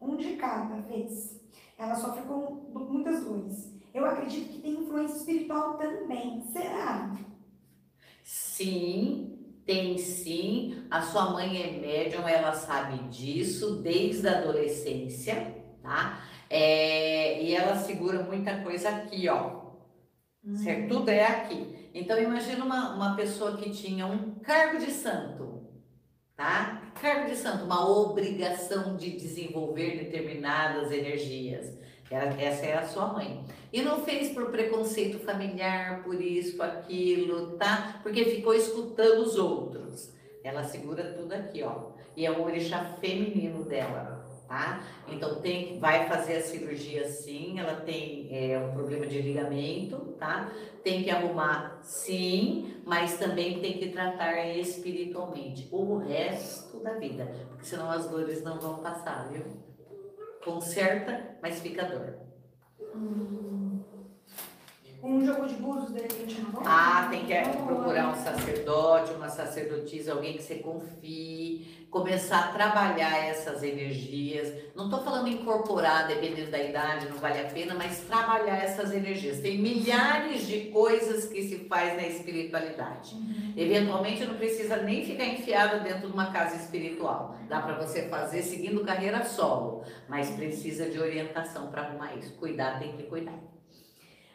um 0.00 0.16
de 0.16 0.36
cada 0.36 0.76
vez. 0.82 1.44
Ela 1.76 1.96
sofre 1.96 2.22
com 2.22 2.70
muitas 2.72 3.24
dores. 3.24 3.76
Eu 3.92 4.06
acredito 4.06 4.52
que 4.52 4.60
tem 4.60 4.74
influência 4.74 5.16
espiritual 5.16 5.76
também. 5.76 6.44
Será? 6.52 7.16
Sim, 8.22 9.36
tem 9.66 9.98
sim. 9.98 10.86
A 10.88 11.02
sua 11.02 11.32
mãe 11.32 11.60
é 11.60 11.72
médium, 11.80 12.28
ela 12.28 12.52
sabe 12.52 12.98
disso 13.08 13.82
desde 13.82 14.28
a 14.28 14.38
adolescência, 14.38 15.56
tá? 15.82 16.20
É, 16.48 17.42
e 17.42 17.52
ela 17.52 17.74
segura 17.74 18.22
muita 18.22 18.62
coisa 18.62 18.90
aqui, 18.90 19.28
ó. 19.28 19.65
Certo? 20.54 20.88
Tudo 20.88 21.08
é 21.08 21.24
aqui. 21.24 21.90
Então, 21.92 22.20
imagina 22.20 22.64
uma, 22.64 22.94
uma 22.94 23.16
pessoa 23.16 23.56
que 23.56 23.70
tinha 23.70 24.06
um 24.06 24.34
cargo 24.36 24.78
de 24.78 24.92
santo, 24.92 25.66
tá? 26.36 26.92
Cargo 27.00 27.28
de 27.28 27.36
santo, 27.36 27.64
uma 27.64 27.88
obrigação 27.88 28.96
de 28.96 29.10
desenvolver 29.10 30.04
determinadas 30.04 30.92
energias. 30.92 31.76
Essa 32.08 32.66
é 32.66 32.78
a 32.78 32.86
sua 32.86 33.12
mãe. 33.12 33.44
E 33.72 33.82
não 33.82 34.04
fez 34.04 34.32
por 34.32 34.50
preconceito 34.50 35.18
familiar, 35.18 36.04
por 36.04 36.20
isso, 36.20 36.62
aquilo, 36.62 37.56
tá? 37.56 37.98
Porque 38.02 38.24
ficou 38.24 38.54
escutando 38.54 39.22
os 39.22 39.36
outros. 39.36 40.12
Ela 40.44 40.62
segura 40.62 41.14
tudo 41.14 41.32
aqui, 41.32 41.64
ó. 41.64 41.90
E 42.16 42.24
é 42.24 42.30
o 42.30 42.44
orixá 42.44 42.84
feminino 43.00 43.64
dela 43.64 44.15
tá? 44.48 44.82
Então 45.08 45.40
tem, 45.40 45.78
vai 45.78 46.06
fazer 46.08 46.36
a 46.36 46.42
cirurgia 46.42 47.08
sim, 47.08 47.58
ela 47.58 47.76
tem 47.76 48.28
é, 48.30 48.58
um 48.58 48.72
problema 48.72 49.06
de 49.06 49.20
ligamento, 49.20 49.96
tá? 50.18 50.50
Tem 50.82 51.02
que 51.02 51.10
arrumar 51.10 51.78
sim, 51.82 52.74
mas 52.84 53.18
também 53.18 53.60
tem 53.60 53.78
que 53.78 53.90
tratar 53.90 54.46
espiritualmente 54.56 55.68
o 55.70 55.98
resto 55.98 56.80
da 56.80 56.94
vida, 56.94 57.30
porque 57.48 57.64
senão 57.64 57.90
as 57.90 58.08
dores 58.08 58.42
não 58.42 58.58
vão 58.58 58.78
passar, 58.78 59.28
viu? 59.28 59.44
Conserta, 60.44 61.36
mas 61.42 61.60
fica 61.60 61.84
dor. 61.84 62.14
Hum. 62.94 63.80
Um 65.02 65.24
jogo 65.24 65.46
de 65.46 65.54
búzios 65.54 65.92
de 65.92 66.00
repente 66.00 66.40
não 66.40 66.62
Ah, 66.64 67.06
tem 67.10 67.26
que 67.26 67.34
procurar 67.64 68.08
um 68.08 68.14
sacerdote, 68.14 69.12
uma 69.12 69.28
sacerdotisa, 69.28 70.12
alguém 70.12 70.36
que 70.36 70.42
você 70.42 70.56
confie 70.56 71.85
começar 71.90 72.46
a 72.46 72.48
trabalhar 72.48 73.16
essas 73.26 73.62
energias. 73.62 74.52
Não 74.74 74.86
estou 74.86 75.02
falando 75.02 75.28
incorporar, 75.28 76.06
dependendo 76.06 76.50
da 76.50 76.62
idade, 76.62 77.08
não 77.08 77.16
vale 77.16 77.40
a 77.40 77.44
pena, 77.44 77.74
mas 77.74 78.00
trabalhar 78.00 78.56
essas 78.56 78.92
energias. 78.92 79.40
Tem 79.40 79.58
milhares 79.58 80.46
de 80.46 80.66
coisas 80.66 81.26
que 81.26 81.42
se 81.42 81.64
faz 81.66 81.96
na 81.96 82.06
espiritualidade. 82.06 83.14
Uhum. 83.14 83.54
Eventualmente 83.56 84.24
não 84.24 84.34
precisa 84.34 84.76
nem 84.78 85.04
ficar 85.04 85.24
enfiada 85.24 85.80
dentro 85.80 86.08
de 86.08 86.12
uma 86.12 86.30
casa 86.30 86.56
espiritual. 86.56 87.36
Dá 87.48 87.60
para 87.60 87.74
você 87.74 88.08
fazer 88.08 88.42
seguindo 88.42 88.84
carreira 88.84 89.24
solo, 89.24 89.82
mas 90.08 90.30
precisa 90.30 90.90
de 90.90 90.98
orientação 90.98 91.68
para 91.68 91.82
arrumar 91.82 92.14
isso. 92.16 92.34
Cuidar, 92.34 92.78
tem 92.78 92.92
que 92.92 93.04
cuidar. 93.04 93.55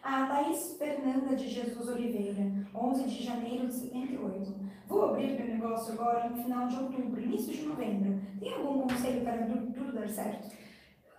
A 0.04 0.26
Thaís 0.26 0.76
Fernanda 0.80 1.36
de 1.36 1.48
Jesus 1.48 1.88
Oliveira, 1.88 2.52
11 2.74 3.04
de 3.04 3.24
janeiro 3.24 3.68
de 3.68 3.74
78. 3.74 4.54
Vou 4.88 5.06
abrir 5.06 5.28
meu 5.40 5.48
negócio 5.48 5.94
agora 5.94 6.28
no 6.30 6.42
final 6.44 6.68
de 6.68 6.76
outubro, 6.76 7.22
início 7.22 7.54
de 7.54 7.62
novembro. 7.64 8.20
Tem 8.40 8.54
algum 8.54 8.82
conselho 8.82 9.22
para 9.22 9.38
tu- 9.46 9.72
tudo 9.74 9.94
dar 9.94 10.10
certo? 10.10 10.50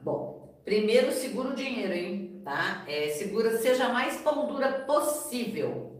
Bom, 0.01 0.53
primeiro 0.64 1.12
segura 1.12 1.51
o 1.51 1.55
dinheiro, 1.55 1.92
hein? 1.92 2.40
Tá? 2.45 2.85
É, 2.88 3.09
segura, 3.11 3.57
seja 3.59 3.88
mais 3.90 4.16
pão 4.21 4.47
dura 4.49 4.81
possível. 4.81 5.92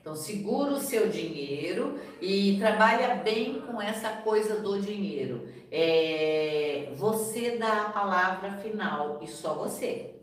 Então, 0.00 0.14
segura 0.16 0.72
o 0.72 0.80
seu 0.80 1.08
dinheiro 1.08 1.98
e 2.20 2.58
trabalha 2.58 3.14
bem 3.14 3.60
com 3.62 3.80
essa 3.80 4.10
coisa 4.10 4.60
do 4.60 4.78
dinheiro. 4.82 5.48
É, 5.70 6.92
você 6.96 7.56
dá 7.56 7.82
a 7.86 7.90
palavra 7.90 8.50
final 8.58 9.20
e 9.22 9.26
só 9.26 9.54
você, 9.54 10.13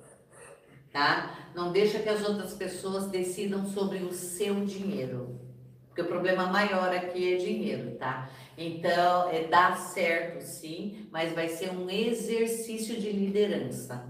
tá? 0.91 1.38
Não 1.56 1.71
deixa 1.71 1.99
que 1.99 2.10
as 2.10 2.27
outras 2.27 2.54
pessoas 2.54 3.08
decidam 3.08 3.65
sobre 3.65 3.99
o 3.99 4.13
seu 4.13 4.65
dinheiro. 4.65 5.39
Porque 5.88 6.01
o 6.01 6.08
problema 6.08 6.47
maior 6.47 6.93
aqui 6.95 7.34
é 7.34 7.38
dinheiro, 7.38 7.97
tá? 7.97 8.30
Então, 8.58 9.30
é, 9.30 9.43
dá 9.43 9.75
certo 9.75 10.41
sim, 10.41 11.08
mas 11.12 11.34
vai 11.34 11.49
ser 11.49 11.71
um 11.71 11.89
exercício 11.89 12.95
de 12.99 13.12
liderança. 13.12 14.10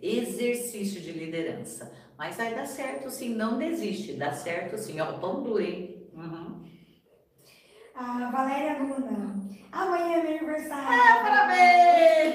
Exercício 0.00 1.00
de 1.00 1.12
liderança. 1.12 1.92
Mas 2.18 2.36
vai 2.36 2.54
dar 2.54 2.66
certo 2.66 3.08
sim, 3.10 3.34
não 3.34 3.56
desiste, 3.58 4.14
dá 4.14 4.32
certo 4.32 4.76
sim. 4.76 5.00
Ó, 5.00 5.12
pão 5.18 5.42
duro, 5.42 5.60
hein? 5.60 6.08
Uhum. 6.12 6.64
A 7.94 8.30
Valéria 8.30 8.82
Luna. 8.82 9.42
Amanhã 9.70 10.18
é 10.18 10.22
meu 10.22 10.38
aniversário. 10.38 11.22
Parabéns! 11.22 12.34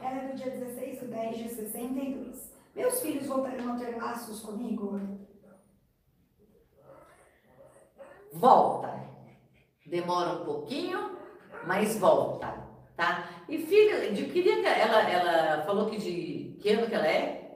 Ela 0.00 0.16
é 0.16 0.28
do 0.28 0.36
dia 0.36 0.50
16 0.50 1.02
de 1.32 1.44
10 1.44 1.48
de 1.48 1.54
62. 1.54 2.52
Meus 2.74 3.00
filhos 3.00 3.26
voltarão 3.26 3.74
a 3.74 3.78
ter 3.78 3.96
laços 3.96 4.40
comigo? 4.40 5.00
Volta. 8.32 9.02
Demora 9.86 10.40
um 10.40 10.44
pouquinho, 10.44 11.18
mas 11.66 11.98
volta, 11.98 12.66
tá? 12.96 13.44
E 13.48 13.58
filha, 13.58 14.10
de 14.12 14.24
que 14.24 14.48
ela, 14.48 15.10
ela 15.10 15.64
falou 15.64 15.90
que 15.90 15.98
de 15.98 16.56
que 16.58 16.70
ano 16.70 16.86
que 16.86 16.94
ela 16.94 17.06
é? 17.06 17.51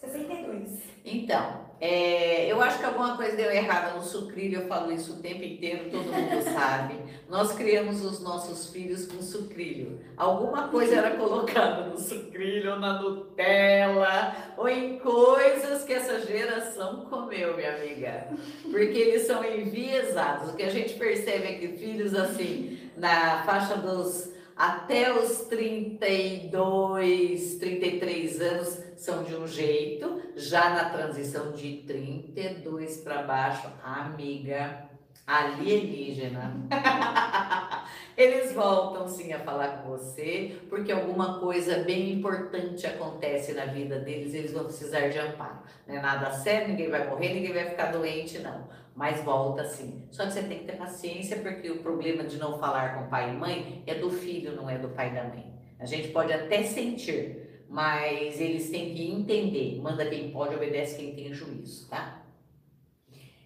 62. 0.00 0.78
Então, 1.04 1.66
é, 1.80 2.50
eu 2.50 2.60
acho 2.60 2.78
que 2.78 2.84
alguma 2.84 3.16
coisa 3.16 3.36
deu 3.36 3.50
errada 3.50 3.94
no 3.94 4.02
sucrilho, 4.02 4.60
eu 4.60 4.68
falo 4.68 4.92
isso 4.92 5.14
o 5.14 5.22
tempo 5.22 5.42
inteiro, 5.42 5.90
todo 5.90 6.04
mundo 6.04 6.42
sabe. 6.54 6.94
Nós 7.28 7.52
criamos 7.52 8.04
os 8.04 8.20
nossos 8.20 8.70
filhos 8.70 9.06
com 9.06 9.20
sucrilho. 9.20 10.00
Alguma 10.16 10.68
coisa 10.68 10.96
era 10.96 11.16
colocada 11.16 11.86
no 11.86 11.98
sucrilho, 11.98 12.72
ou 12.72 12.78
na 12.78 13.00
Nutella, 13.00 14.36
ou 14.56 14.68
em 14.68 14.98
coisas 14.98 15.84
que 15.84 15.92
essa 15.92 16.20
geração 16.20 17.06
comeu, 17.06 17.56
minha 17.56 17.74
amiga. 17.74 18.28
Porque 18.62 18.98
eles 18.98 19.26
são 19.26 19.44
enviesados. 19.44 20.50
O 20.50 20.56
que 20.56 20.62
a 20.62 20.70
gente 20.70 20.94
percebe 20.94 21.46
é 21.46 21.54
que 21.54 21.76
filhos 21.76 22.14
assim, 22.14 22.78
na 22.96 23.42
faixa 23.44 23.76
dos 23.76 24.32
até 24.56 25.16
os 25.16 25.42
32, 25.42 27.58
33 27.58 28.40
anos 28.40 28.87
são 28.98 29.22
de 29.22 29.34
um 29.34 29.46
jeito, 29.46 30.20
já 30.36 30.70
na 30.70 30.90
transição 30.90 31.52
de 31.52 31.84
32 31.86 32.98
para 32.98 33.22
baixo, 33.22 33.68
amiga, 33.82 34.88
alienígena. 35.26 36.54
Eles 38.16 38.52
voltam 38.52 39.06
sim 39.06 39.32
a 39.32 39.38
falar 39.38 39.82
com 39.82 39.90
você, 39.90 40.56
porque 40.68 40.90
alguma 40.90 41.38
coisa 41.38 41.78
bem 41.84 42.12
importante 42.12 42.86
acontece 42.86 43.52
na 43.52 43.66
vida 43.66 44.00
deles, 44.00 44.34
eles 44.34 44.52
vão 44.52 44.64
precisar 44.64 45.08
de 45.08 45.18
amparo. 45.18 45.60
Não 45.86 45.94
é 45.94 46.00
nada 46.00 46.32
sério, 46.32 46.68
ninguém 46.68 46.90
vai 46.90 47.08
morrer, 47.08 47.32
ninguém 47.32 47.52
vai 47.52 47.66
ficar 47.66 47.92
doente, 47.92 48.40
não. 48.40 48.66
Mas 48.96 49.22
volta 49.22 49.64
sim. 49.64 50.02
Só 50.10 50.26
que 50.26 50.32
você 50.32 50.42
tem 50.42 50.58
que 50.58 50.64
ter 50.64 50.76
paciência, 50.76 51.36
porque 51.36 51.70
o 51.70 51.78
problema 51.78 52.24
de 52.24 52.36
não 52.36 52.58
falar 52.58 52.96
com 52.96 53.08
pai 53.08 53.30
e 53.30 53.36
mãe 53.36 53.84
é 53.86 53.94
do 53.94 54.10
filho, 54.10 54.56
não 54.56 54.68
é 54.68 54.76
do 54.76 54.88
pai 54.88 55.10
e 55.10 55.14
da 55.14 55.22
mãe. 55.22 55.54
A 55.78 55.86
gente 55.86 56.08
pode 56.08 56.32
até 56.32 56.64
sentir, 56.64 57.47
mas 57.68 58.40
eles 58.40 58.70
têm 58.70 58.94
que 58.94 59.10
entender. 59.10 59.80
Manda 59.80 60.08
quem 60.08 60.30
pode, 60.30 60.54
obedece 60.54 60.96
quem 60.96 61.14
tem 61.14 61.32
juízo, 61.34 61.88
tá? 61.88 62.22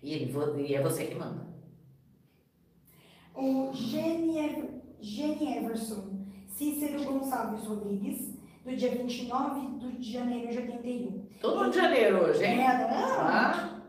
E, 0.02 0.14
e 0.16 0.74
é 0.74 0.82
você 0.82 1.06
que 1.06 1.14
manda. 1.14 1.46
O 3.34 3.70
Gene, 3.72 4.38
Ever- 4.38 4.70
Gene 5.00 5.56
Everson 5.58 6.22
Cícero 6.48 7.02
Gonçalves 7.04 7.64
Rodrigues, 7.66 8.38
do 8.64 8.76
dia 8.76 8.90
29 8.90 9.88
de 9.98 10.12
janeiro 10.12 10.50
de 10.52 10.58
81. 10.58 11.26
Todo 11.40 11.70
de 11.70 11.76
janeiro 11.76 12.24
hoje, 12.24 12.44
hein? 12.44 12.60
É, 12.60 12.78
não? 12.78 13.20
Ah, 13.20 13.80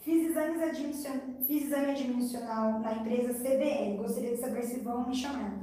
Fiz, 0.00 0.28
exames. 0.30 1.06
Fiz 1.46 1.64
exame 1.64 1.90
admissional 1.90 2.78
na 2.80 2.94
empresa 2.94 3.32
CDL. 3.34 3.96
Gostaria 3.96 4.30
de 4.30 4.36
saber 4.40 4.62
se 4.62 4.80
vão 4.80 5.08
me 5.08 5.14
chamar. 5.14 5.58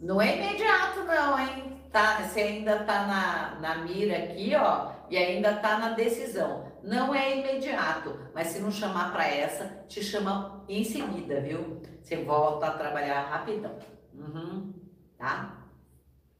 Não 0.00 0.20
é 0.20 0.36
imediato, 0.36 1.04
não, 1.04 1.38
hein? 1.38 1.80
Tá, 1.90 2.22
você 2.22 2.40
ainda 2.40 2.80
tá 2.84 3.06
na, 3.06 3.60
na 3.60 3.82
mira 3.84 4.16
aqui, 4.16 4.54
ó, 4.54 4.92
e 5.10 5.16
ainda 5.16 5.54
tá 5.54 5.78
na 5.78 5.90
decisão. 5.90 6.66
Não 6.82 7.14
é 7.14 7.38
imediato, 7.38 8.18
mas 8.34 8.48
se 8.48 8.60
não 8.60 8.70
chamar 8.70 9.12
para 9.12 9.26
essa, 9.26 9.84
te 9.88 10.02
chama 10.02 10.64
em 10.68 10.84
seguida, 10.84 11.40
viu? 11.40 11.80
Você 12.02 12.16
volta 12.24 12.66
a 12.66 12.78
trabalhar 12.78 13.22
rapidão. 13.28 13.76
Uhum, 14.14 14.72
tá? 15.16 15.64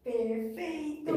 Perfeito! 0.05 1.12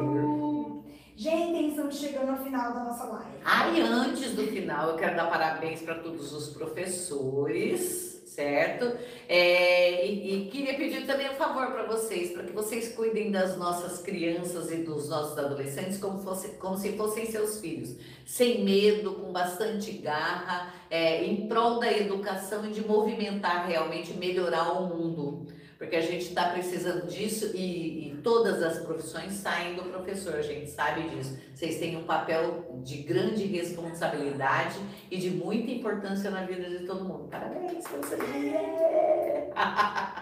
Gente, 1.16 1.70
estamos 1.70 2.00
chegando 2.00 2.30
ao 2.32 2.38
final 2.38 2.74
da 2.74 2.84
nossa 2.86 3.04
live. 3.06 3.38
Aí, 3.46 3.82
antes 3.82 4.34
do 4.34 4.48
final, 4.48 4.90
eu 4.90 4.96
quero 4.96 5.16
dar 5.16 5.30
parabéns 5.30 5.82
para 5.82 5.96
todos 5.96 6.34
os 6.34 6.50
professores, 6.50 8.11
certo? 8.36 8.98
É, 9.28 10.06
e, 10.08 10.48
e 10.48 10.50
queria 10.50 10.74
pedir 10.76 11.06
também 11.06 11.30
um 11.30 11.36
favor 11.36 11.68
para 11.68 11.84
vocês, 11.84 12.32
para 12.32 12.44
que 12.44 12.54
vocês 12.54 12.96
cuidem 12.96 13.30
das 13.30 13.58
nossas 13.58 14.02
crianças 14.02 14.72
e 14.72 14.78
dos 14.78 15.10
nossos 15.10 15.38
adolescentes 15.38 15.98
como, 15.98 16.24
fosse, 16.24 16.50
como 16.56 16.78
se 16.78 16.94
fossem 16.94 17.26
seus 17.26 17.60
filhos, 17.60 17.96
sem 18.26 18.64
medo, 18.64 19.16
com 19.16 19.34
bastante 19.34 19.92
garra, 19.94 20.74
é, 20.90 21.26
em 21.26 21.48
prol 21.48 21.80
da 21.80 21.92
educação 21.92 22.66
e 22.66 22.72
de 22.72 22.82
movimentar 22.82 23.68
realmente, 23.68 24.14
melhorar 24.14 24.82
o 24.82 24.88
mundo. 24.88 25.41
Porque 25.82 25.96
a 25.96 26.02
gente 26.02 26.26
está 26.26 26.52
precisando 26.52 27.08
disso 27.08 27.54
e, 27.56 28.10
e 28.10 28.18
todas 28.18 28.62
as 28.62 28.86
profissões 28.86 29.34
saem 29.34 29.74
do 29.74 29.82
professor, 29.86 30.36
a 30.36 30.42
gente 30.44 30.70
sabe 30.70 31.10
disso. 31.10 31.36
Vocês 31.56 31.80
têm 31.80 31.98
um 31.98 32.04
papel 32.04 32.80
de 32.84 32.98
grande 32.98 33.46
responsabilidade 33.46 34.78
e 35.10 35.18
de 35.18 35.32
muita 35.32 35.72
importância 35.72 36.30
na 36.30 36.44
vida 36.44 36.70
de 36.70 36.86
todo 36.86 37.04
mundo. 37.04 37.28
Parabéns 37.32 37.84
vocês! 37.88 38.20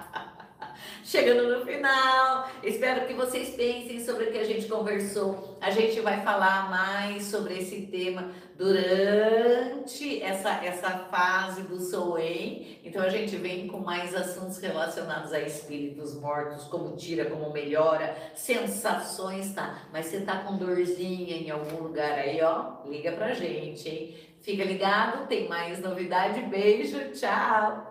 Chegando 1.10 1.58
no 1.58 1.66
final, 1.66 2.48
espero 2.62 3.08
que 3.08 3.16
vocês 3.16 3.56
pensem 3.56 4.00
sobre 4.00 4.26
o 4.26 4.32
que 4.32 4.38
a 4.38 4.44
gente 4.44 4.68
conversou. 4.68 5.58
A 5.60 5.72
gente 5.72 6.00
vai 6.02 6.22
falar 6.22 6.70
mais 6.70 7.24
sobre 7.24 7.58
esse 7.58 7.88
tema 7.88 8.30
durante 8.56 10.22
essa, 10.22 10.64
essa 10.64 10.92
fase 11.10 11.64
do 11.64 11.80
Soen. 11.80 12.80
Então 12.84 13.02
a 13.02 13.10
gente 13.10 13.36
vem 13.38 13.66
com 13.66 13.80
mais 13.80 14.14
assuntos 14.14 14.60
relacionados 14.60 15.34
a 15.34 15.42
espíritos 15.42 16.14
mortos, 16.14 16.66
como 16.66 16.96
tira, 16.96 17.26
como 17.26 17.52
melhora, 17.52 18.16
sensações, 18.36 19.52
tá? 19.56 19.80
Mas 19.92 20.06
você 20.06 20.22
tá 20.22 20.44
com 20.44 20.58
dorzinha 20.58 21.38
em 21.38 21.50
algum 21.50 21.86
lugar 21.86 22.20
aí, 22.20 22.40
ó? 22.44 22.88
Liga 22.88 23.14
pra 23.14 23.34
gente, 23.34 23.90
hein? 23.90 24.16
Fica 24.42 24.64
ligado, 24.64 25.26
tem 25.26 25.50
mais 25.50 25.82
novidade. 25.82 26.40
Beijo, 26.42 27.00
tchau! 27.14 27.89